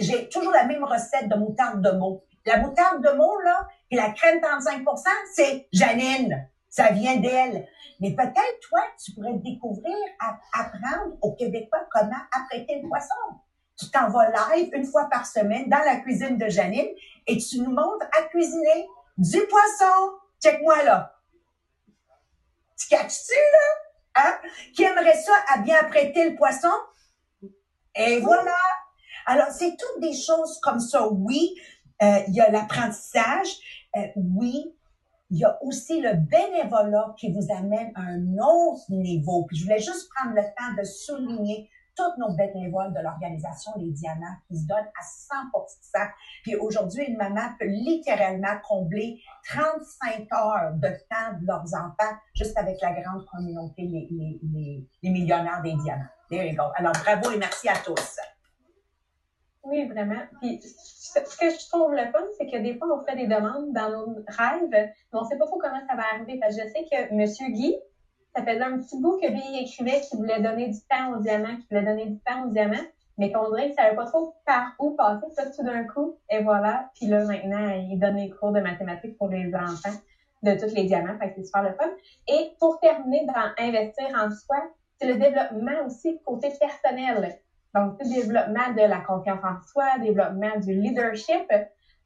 j'ai 0.00 0.28
toujours 0.28 0.52
la 0.52 0.64
même 0.64 0.84
recette 0.84 1.28
de 1.28 1.36
moutarde 1.36 1.82
de 1.82 1.90
mots. 1.90 2.24
La 2.48 2.56
moutarde 2.60 3.02
de 3.02 3.10
mots, 3.10 3.38
là, 3.40 3.68
et 3.90 3.96
la 3.96 4.10
crème 4.10 4.40
35% 4.40 5.04
c'est 5.34 5.68
Janine. 5.70 6.48
Ça 6.70 6.90
vient 6.92 7.16
d'elle. 7.16 7.68
Mais 8.00 8.14
peut-être, 8.14 8.60
toi, 8.68 8.80
tu 9.02 9.12
pourrais 9.12 9.34
découvrir, 9.34 9.94
à- 10.18 10.38
apprendre 10.58 11.16
aux 11.20 11.34
Québécois 11.34 11.80
comment 11.92 12.16
apprêter 12.32 12.80
le 12.80 12.88
poisson. 12.88 13.14
Tu 13.78 13.90
t'en 13.90 14.08
vas 14.08 14.30
live 14.30 14.70
une 14.72 14.86
fois 14.86 15.08
par 15.10 15.26
semaine 15.26 15.68
dans 15.68 15.78
la 15.84 15.96
cuisine 15.96 16.38
de 16.38 16.48
Janine 16.48 16.88
et 17.26 17.36
tu 17.36 17.60
nous 17.60 17.70
montres 17.70 18.06
à 18.18 18.22
cuisiner 18.24 18.88
du 19.18 19.40
poisson. 19.46 20.12
Check-moi 20.42 20.84
là. 20.84 21.14
Tu 22.78 22.88
catches-tu, 22.88 23.34
là? 23.34 24.22
Hein? 24.24 24.38
Qui 24.74 24.84
aimerait 24.84 25.16
ça 25.16 25.32
à 25.52 25.58
bien 25.58 25.76
apprêter 25.80 26.30
le 26.30 26.36
poisson? 26.36 26.70
Et 27.94 28.20
voilà. 28.20 28.56
Alors, 29.26 29.48
c'est 29.50 29.76
toutes 29.76 30.00
des 30.00 30.14
choses 30.14 30.58
comme 30.62 30.80
ça. 30.80 31.06
Oui, 31.08 31.54
euh, 32.02 32.20
il 32.28 32.34
y 32.34 32.40
a 32.40 32.50
l'apprentissage. 32.50 33.48
Euh, 33.96 34.06
oui, 34.16 34.74
il 35.30 35.38
y 35.38 35.44
a 35.44 35.58
aussi 35.62 36.00
le 36.00 36.14
bénévolat 36.14 37.14
qui 37.18 37.32
vous 37.32 37.52
amène 37.52 37.92
à 37.94 38.00
un 38.00 38.38
autre 38.38 38.84
niveau. 38.90 39.44
Puis 39.46 39.58
je 39.58 39.64
voulais 39.64 39.78
juste 39.78 40.08
prendre 40.14 40.34
le 40.34 40.42
temps 40.42 40.80
de 40.80 40.84
souligner 40.84 41.68
tous 41.98 42.20
nos 42.20 42.32
bénévoles 42.34 42.94
de 42.94 43.00
l'organisation 43.00 43.72
Les 43.76 43.90
Diamants 43.90 44.36
qui 44.46 44.56
se 44.56 44.66
donnent 44.66 44.78
à 44.78 45.02
100 45.02 45.34
Puis 46.44 46.54
aujourd'hui, 46.54 47.04
une 47.04 47.16
maman 47.16 47.50
peut 47.58 47.66
littéralement 47.66 48.56
combler 48.66 49.20
35 49.48 50.28
heures 50.32 50.72
de 50.74 50.88
temps 51.10 51.38
de 51.40 51.46
leurs 51.46 51.74
enfants 51.74 52.16
juste 52.34 52.56
avec 52.56 52.80
la 52.80 52.92
grande 52.92 53.26
communauté, 53.26 53.82
les, 53.82 54.08
les, 54.10 54.40
les, 54.42 54.88
les 55.02 55.10
millionnaires 55.10 55.60
des 55.62 55.74
diamants. 55.74 56.04
There 56.30 56.46
you 56.46 56.54
go. 56.54 56.70
Alors, 56.76 56.92
bravo 56.92 57.32
et 57.32 57.38
merci 57.38 57.68
à 57.68 57.76
tous. 57.84 58.18
Oui, 59.68 59.86
vraiment. 59.86 60.22
Puis, 60.40 60.60
ce 60.62 61.20
que 61.38 61.50
je 61.50 61.68
trouve 61.68 61.92
le 61.92 62.10
fun, 62.10 62.24
c'est 62.38 62.46
que 62.46 62.56
des 62.56 62.78
fois, 62.78 62.88
on 62.90 63.04
fait 63.04 63.16
des 63.16 63.26
demandes 63.26 63.72
dans 63.72 63.90
nos 63.90 64.14
rêves, 64.26 64.68
mais 64.70 64.92
on 65.12 65.24
sait 65.24 65.36
pas 65.36 65.46
trop 65.46 65.58
comment 65.58 65.80
ça 65.88 65.94
va 65.94 66.04
arriver. 66.14 66.38
Parce 66.40 66.56
que 66.56 66.62
je 66.62 66.68
sais 66.68 66.86
que 66.90 67.14
Monsieur 67.14 67.48
Guy, 67.48 67.76
ça 68.34 68.42
faisait 68.42 68.62
un 68.62 68.78
petit 68.78 68.98
bout 69.00 69.18
que 69.20 69.26
lui, 69.26 69.62
écrivait 69.62 70.00
qu'il 70.00 70.18
voulait 70.18 70.40
donner 70.40 70.68
du 70.68 70.78
temps 70.88 71.12
aux 71.12 71.20
diamants, 71.20 71.56
qu'il 71.56 71.66
voulait 71.70 71.84
donner 71.84 72.06
du 72.06 72.18
temps 72.20 72.44
aux 72.44 72.50
diamants, 72.50 72.76
mais 73.18 73.30
qu'on 73.30 73.50
dirait 73.50 73.66
qu'il 73.66 73.74
savait 73.74 73.96
pas 73.96 74.06
trop 74.06 74.34
par 74.46 74.72
où 74.78 74.92
passer. 74.92 75.26
Ça, 75.32 75.50
tout 75.50 75.64
d'un 75.64 75.84
coup, 75.84 76.16
et 76.30 76.42
voilà. 76.42 76.90
Puis 76.94 77.06
là, 77.06 77.24
maintenant, 77.24 77.68
il 77.90 77.98
donne 77.98 78.16
des 78.16 78.30
cours 78.30 78.52
de 78.52 78.60
mathématiques 78.60 79.18
pour 79.18 79.28
les 79.28 79.54
enfants 79.54 79.98
de 80.42 80.54
tous 80.54 80.74
les 80.74 80.84
diamants. 80.84 81.18
Fait 81.18 81.30
que 81.30 81.34
c'est 81.36 81.46
super 81.46 81.62
le 81.62 81.74
fun. 81.74 81.90
Et 82.28 82.52
pour 82.58 82.80
terminer 82.80 83.26
dans 83.26 83.64
investir 83.64 84.06
en 84.14 84.30
soi, 84.30 84.56
c'est 84.98 85.08
le 85.08 85.16
développement 85.16 85.86
aussi 85.86 86.18
côté 86.24 86.50
personnel. 86.58 87.38
Donc, 87.74 87.98
le 88.00 88.08
développement 88.08 88.72
de 88.74 88.88
la 88.88 89.00
confiance 89.00 89.40
en 89.44 89.60
soi, 89.66 89.98
développement 90.00 90.58
du 90.58 90.74
leadership. 90.74 91.48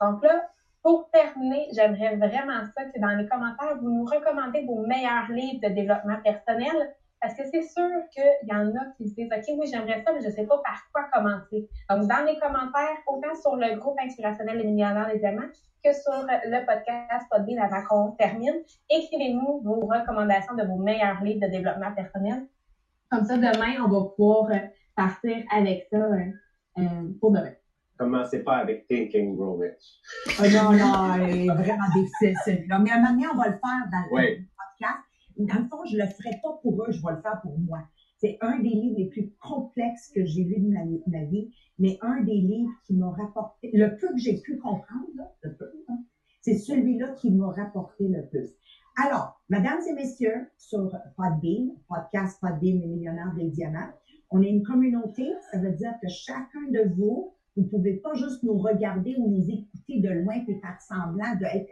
Donc 0.01 0.23
là, 0.23 0.49
pour 0.83 1.09
terminer, 1.13 1.69
j'aimerais 1.73 2.17
vraiment 2.17 2.65
ça 2.77 2.85
que 2.85 2.99
dans 2.99 3.17
les 3.17 3.29
commentaires, 3.29 3.79
vous 3.81 3.91
nous 3.91 4.05
recommandez 4.05 4.65
vos 4.67 4.85
meilleurs 4.87 5.31
livres 5.31 5.61
de 5.63 5.73
développement 5.73 6.21
personnel. 6.25 6.95
Parce 7.21 7.35
que 7.35 7.45
c'est 7.53 7.63
sûr 7.63 7.89
qu'il 8.13 8.49
y 8.49 8.53
en 8.53 8.67
a 8.75 8.85
qui 8.97 9.09
se 9.09 9.15
disent, 9.15 9.31
OK, 9.33 9.45
oui, 9.57 9.69
j'aimerais 9.73 10.03
ça, 10.05 10.13
mais 10.13 10.21
je 10.21 10.27
ne 10.27 10.33
sais 10.33 10.45
pas 10.45 10.59
par 10.59 10.81
quoi 10.93 11.05
commencer. 11.13 11.69
Donc, 11.89 12.09
dans 12.09 12.27
les 12.27 12.37
commentaires, 12.41 12.99
autant 13.07 13.35
sur 13.41 13.55
le 13.55 13.77
groupe 13.77 13.97
inspirationnel 14.01 14.59
Les 14.59 14.65
Millionnaires 14.65 15.07
des 15.07 15.21
Diamants 15.21 15.49
que 15.85 15.93
sur 15.93 16.27
le 16.27 16.67
podcast 16.67 17.27
Podbean 17.31 17.59
avant 17.61 17.85
qu'on 17.89 18.11
termine, 18.13 18.55
écrivez-nous 18.91 19.61
vos 19.63 19.87
recommandations 19.87 20.55
de 20.55 20.65
vos 20.65 20.79
meilleurs 20.79 21.23
livres 21.23 21.47
de 21.47 21.51
développement 21.51 21.93
personnel. 21.93 22.47
Comme 23.11 23.25
ça, 23.25 23.37
demain, 23.37 23.85
on 23.85 23.89
va 23.89 24.09
pouvoir 24.17 24.51
euh, 24.51 24.59
partir 24.95 25.37
avec 25.51 25.87
ça 25.91 25.97
euh, 25.97 26.19
euh, 26.79 26.83
pour 27.21 27.33
demain. 27.33 27.53
Commencez 27.99 28.41
pas 28.43 28.57
avec 28.57 28.87
Thinking 28.89 29.37
Grow 29.37 29.57
Rich? 29.59 30.01
Oh 30.41 30.45
non, 30.53 30.73
non, 30.73 31.15
elle 31.15 31.43
est 31.43 31.47
vraiment 31.47 31.89
difficile 31.95 32.35
celui-là. 32.45 32.79
Mais 32.79 32.91
à 32.91 32.95
un 32.95 32.99
moment 33.01 33.13
donné, 33.13 33.27
on 33.33 33.37
va 33.37 33.49
le 33.49 33.53
faire 33.53 33.89
dans 33.93 34.05
le 34.11 34.15
Oui. 34.15 34.49
podcast. 34.57 34.99
Dans 35.37 35.59
le 35.63 35.69
fond, 35.69 35.85
je 35.91 35.97
le 35.97 36.07
ferai 36.07 36.41
pas 36.43 36.59
pour 36.63 36.83
eux, 36.83 36.91
je 36.91 37.01
vais 37.03 37.13
le 37.13 37.23
faire 37.23 37.41
pour 37.43 37.59
moi. 37.59 37.79
C'est 38.19 38.39
un 38.41 38.59
des 38.59 38.69
livres 38.69 38.97
les 38.99 39.09
plus 39.09 39.33
complexes 39.41 40.11
que 40.15 40.25
j'ai 40.25 40.45
lu 40.45 40.61
de 40.61 40.69
ma, 40.73 40.81
ma 41.07 41.25
vie, 41.25 41.53
mais 41.79 41.99
un 42.03 42.21
des 42.23 42.35
livres 42.35 42.71
qui 42.87 42.95
m'a 42.95 43.11
rapporté, 43.11 43.71
le 43.73 43.97
peu 43.97 44.09
que 44.09 44.19
j'ai 44.19 44.41
pu 44.41 44.59
comprendre, 44.59 45.09
là, 45.17 45.31
le 45.43 45.57
peu, 45.57 45.71
hein, 45.89 45.99
c'est 46.41 46.57
celui-là 46.57 47.09
qui 47.21 47.31
m'a 47.33 47.51
rapporté 47.51 48.09
le 48.09 48.27
plus. 48.29 48.51
Alors, 49.03 49.41
mesdames 49.49 49.81
et 49.89 49.95
messieurs, 49.95 50.51
sur 50.59 50.93
Podbean, 51.17 51.71
podcast 51.89 52.39
Podbean, 52.41 52.81
les 52.81 52.87
millionnaires 52.87 53.33
des 53.35 53.49
diamants, 53.49 53.91
on 54.33 54.43
est 54.43 54.49
une 54.49 54.63
communauté, 54.63 55.31
ça 55.51 55.59
veut 55.59 55.73
dire 55.73 55.93
que 56.03 56.09
chacun 56.09 56.63
de 56.71 56.91
vous, 56.95 57.35
vous 57.55 57.65
pouvez 57.65 57.95
pas 57.95 58.15
juste 58.15 58.43
nous 58.43 58.57
regarder 58.57 59.15
ou 59.19 59.29
nous 59.29 59.51
écouter 59.51 60.01
de 60.01 60.09
loin 60.09 60.37
et 60.49 60.55
faire 60.59 60.81
semblant 60.81 61.37
d'être 61.39 61.69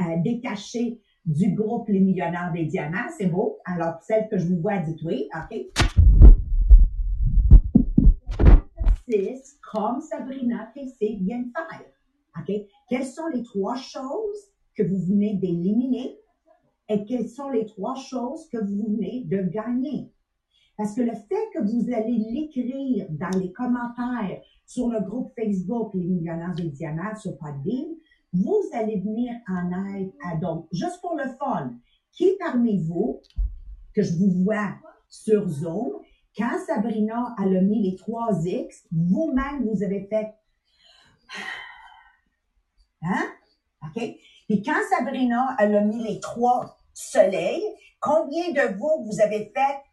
euh, 0.00 0.16
détaché 0.24 1.00
du 1.24 1.54
groupe 1.54 1.88
Les 1.88 2.00
Millionnaires 2.00 2.52
des 2.52 2.64
Diamants. 2.64 3.08
C'est 3.16 3.26
beau. 3.26 3.58
Alors, 3.64 4.00
celle 4.02 4.28
que 4.28 4.38
je 4.38 4.48
vous 4.48 4.60
vois, 4.60 4.78
dites 4.78 5.00
oui. 5.04 5.28
OK. 5.36 5.66
Comme 9.72 10.00
Sabrina 10.00 10.70
PC 10.74 11.18
vient 11.20 11.40
de 11.40 11.50
faire. 11.52 11.84
OK? 12.38 12.66
Quelles 12.88 13.06
sont 13.06 13.28
les 13.28 13.44
trois 13.44 13.76
choses 13.76 14.50
que 14.76 14.82
vous 14.82 14.98
venez 14.98 15.34
d'éliminer 15.34 16.18
et 16.88 17.04
quelles 17.04 17.28
sont 17.28 17.50
les 17.50 17.66
trois 17.66 17.94
choses 17.94 18.48
que 18.48 18.58
vous 18.58 18.96
venez 18.96 19.24
de 19.26 19.42
gagner? 19.42 20.12
Parce 20.80 20.94
que 20.94 21.02
le 21.02 21.12
fait 21.12 21.50
que 21.52 21.58
vous 21.58 21.92
allez 21.92 22.16
l'écrire 22.16 23.06
dans 23.10 23.38
les 23.38 23.52
commentaires 23.52 24.40
sur 24.64 24.88
le 24.88 25.02
groupe 25.02 25.30
Facebook 25.38 25.92
Les 25.92 26.06
Millionnaires 26.06 26.54
des 26.54 26.70
Diamants 26.70 27.14
sur 27.16 27.36
Podbean, 27.36 27.96
vous 28.32 28.62
allez 28.72 28.98
venir 28.98 29.34
en 29.46 29.94
aide 29.94 30.10
à 30.24 30.36
d'autres. 30.36 30.68
Juste 30.72 31.02
pour 31.02 31.16
le 31.16 31.28
fun, 31.38 31.74
qui 32.12 32.34
parmi 32.38 32.82
vous, 32.82 33.20
que 33.94 34.02
je 34.02 34.16
vous 34.16 34.30
vois 34.42 34.72
sur 35.10 35.46
Zoom, 35.50 36.00
quand 36.34 36.58
Sabrina 36.66 37.34
a 37.36 37.44
mis 37.44 37.90
les 37.90 37.96
trois 37.96 38.30
X, 38.42 38.86
vous-même, 38.90 39.68
vous 39.68 39.82
avez 39.82 40.06
fait 40.06 40.34
Hein? 43.02 43.26
OK? 43.84 44.02
Puis 44.48 44.62
quand 44.62 44.80
Sabrina 44.88 45.56
elle 45.58 45.76
a 45.76 45.82
mis 45.82 46.02
les 46.02 46.20
trois 46.20 46.78
soleils, 46.94 47.66
combien 48.00 48.52
de 48.52 48.78
vous, 48.78 49.04
vous 49.04 49.20
avez 49.20 49.52
fait 49.54 49.89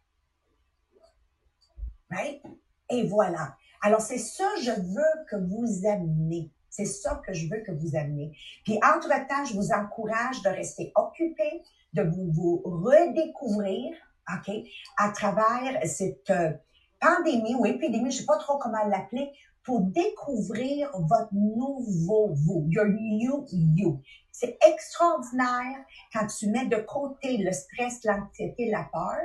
Right? 2.10 2.42
Et 2.90 3.06
voilà. 3.06 3.56
Alors, 3.82 4.00
c'est 4.00 4.18
ça 4.18 4.44
que 4.56 4.62
je 4.62 4.70
veux 4.72 5.24
que 5.30 5.36
vous 5.36 5.86
amenez. 5.86 6.50
C'est 6.70 6.84
ça 6.84 7.20
que 7.26 7.32
je 7.32 7.48
veux 7.48 7.60
que 7.60 7.72
vous 7.72 7.96
amenez. 7.96 8.36
Puis, 8.64 8.78
entre-temps, 8.84 9.44
je 9.44 9.54
vous 9.54 9.72
encourage 9.72 10.42
de 10.42 10.48
rester 10.48 10.92
occupé, 10.96 11.62
de 11.92 12.02
vous, 12.02 12.30
vous 12.32 12.62
redécouvrir, 12.64 13.94
OK, 14.32 14.54
à 14.96 15.10
travers 15.10 15.86
cette 15.86 16.30
euh, 16.30 16.52
pandémie 17.00 17.54
ou 17.54 17.66
épidémie, 17.66 18.10
je 18.10 18.18
sais 18.18 18.26
pas 18.26 18.36
trop 18.36 18.58
comment 18.58 18.84
l'appeler, 18.84 19.32
pour 19.62 19.80
découvrir 19.80 20.90
votre 20.98 21.34
nouveau 21.34 22.32
vous, 22.32 22.64
your 22.68 22.86
new 22.86 23.44
you. 23.52 24.00
C'est 24.32 24.56
extraordinaire 24.66 25.84
quand 26.12 26.26
tu 26.26 26.48
mets 26.48 26.66
de 26.66 26.76
côté 26.76 27.38
le 27.38 27.52
stress, 27.52 28.02
l'anxiété, 28.04 28.70
la 28.70 28.84
peur, 28.90 29.20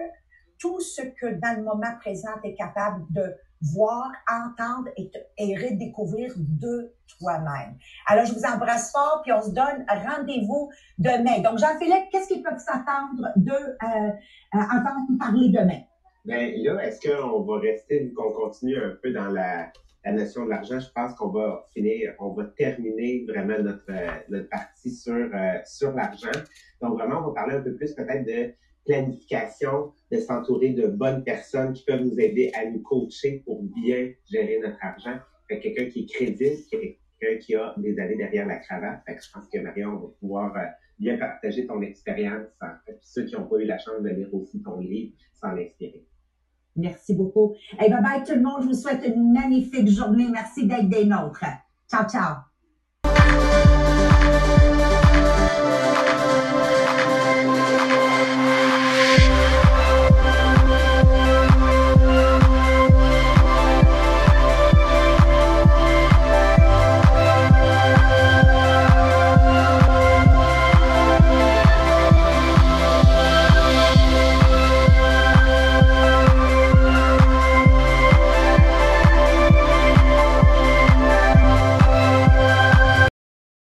tout 0.64 0.80
ce 0.80 1.02
que 1.02 1.26
dans 1.42 1.58
le 1.58 1.64
moment 1.64 1.94
présent 2.00 2.32
tu 2.42 2.50
es 2.50 2.56
capable 2.56 3.04
de 3.10 3.36
voir, 3.74 4.12
entendre 4.30 4.90
et, 4.98 5.56
redécouvrir 5.56 6.34
de 6.38 6.94
toi-même. 7.20 7.78
Alors, 8.08 8.26
je 8.26 8.34
vous 8.34 8.46
embrasse 8.46 8.92
fort, 8.92 9.22
puis 9.24 9.32
on 9.32 9.42
se 9.42 9.52
donne 9.52 9.86
rendez-vous 9.88 10.70
demain. 10.98 11.40
Donc, 11.42 11.60
Jean-Philippe, 11.60 12.10
qu'est-ce 12.12 12.28
qu'ils 12.28 12.44
peuvent 12.44 12.60
s'attendre 12.60 13.30
de 13.36 13.52
euh, 13.52 14.10
euh, 14.56 14.58
entendre 14.58 15.18
parler 15.20 15.50
demain? 15.50 15.82
Ben 16.26 16.54
là, 16.64 16.86
est-ce 16.86 17.08
qu'on 17.08 17.42
va 17.42 17.60
rester, 17.60 18.12
qu'on 18.14 18.32
continue 18.32 18.78
un 18.78 18.98
peu 19.02 19.12
dans 19.12 19.30
la, 19.30 19.72
la 20.06 20.12
notion 20.12 20.46
de 20.46 20.50
l'argent? 20.50 20.80
Je 20.80 20.90
pense 20.94 21.14
qu'on 21.16 21.30
va 21.30 21.66
finir, 21.74 22.14
on 22.20 22.30
va 22.30 22.46
terminer 22.46 23.26
vraiment 23.28 23.60
notre, 23.60 23.90
euh, 23.90 24.08
notre 24.30 24.50
partie 24.50 24.92
sur, 24.92 25.14
euh, 25.14 25.58
sur 25.66 25.92
l'argent. 25.92 26.32
Donc 26.82 26.98
vraiment, 26.98 27.20
on 27.20 27.28
va 27.28 27.34
parler 27.34 27.56
un 27.56 27.62
peu 27.62 27.76
plus 27.76 27.94
peut-être 27.94 28.26
de 28.26 28.54
planification, 28.86 29.94
de 30.12 30.18
s'entourer 30.18 30.70
de 30.70 30.88
bonnes 30.88 31.24
personnes 31.24 31.74
qui 31.74 31.84
peuvent 31.86 32.04
nous 32.04 32.20
aider 32.20 32.52
à 32.54 32.70
nous 32.70 32.82
coacher 32.82 33.44
pour 33.46 33.64
bien 33.64 34.12
gérer 34.30 34.60
notre 34.62 34.78
argent. 34.82 35.18
Fait 35.48 35.60
que 35.60 35.64
quelqu'un 35.64 35.90
qui 35.90 36.02
est 36.02 36.06
crédible, 36.06 36.62
quelqu'un 36.70 37.40
qui 37.40 37.56
a 37.56 37.74
des 37.78 38.00
années 38.00 38.18
derrière 38.18 38.46
la 38.46 38.58
cravate. 38.58 39.02
Fait 39.06 39.16
que 39.16 39.24
je 39.24 39.32
pense 39.32 39.48
que 39.48 39.60
Marion 39.60 39.96
va 39.96 40.08
pouvoir 40.20 40.56
euh, 40.56 40.62
bien 41.00 41.18
partager 41.18 41.66
ton 41.66 41.82
expérience. 41.82 42.48
Ceux 43.02 43.26
qui 43.26 43.36
n'ont 43.36 43.48
pas 43.48 43.58
eu 43.58 43.66
la 43.66 43.78
chance 43.78 44.02
de 44.02 44.10
lire 44.10 44.34
aussi 44.34 44.62
ton 44.62 44.80
livre, 44.80 45.14
s'en 45.34 45.58
inspirer. 45.58 46.06
Merci 46.76 47.14
beaucoup. 47.14 47.56
Et 47.74 47.90
bye 47.90 48.02
bye 48.02 48.24
tout 48.26 48.34
le 48.34 48.42
monde. 48.42 48.64
Je 48.64 48.68
vous 48.68 48.74
souhaite 48.74 49.06
une 49.06 49.32
magnifique 49.32 49.88
journée. 49.90 50.28
Merci 50.32 50.66
d'être 50.66 50.90
des 50.90 51.06
nôtres. 51.06 51.46
Ciao, 51.88 52.08
ciao. 52.08 52.38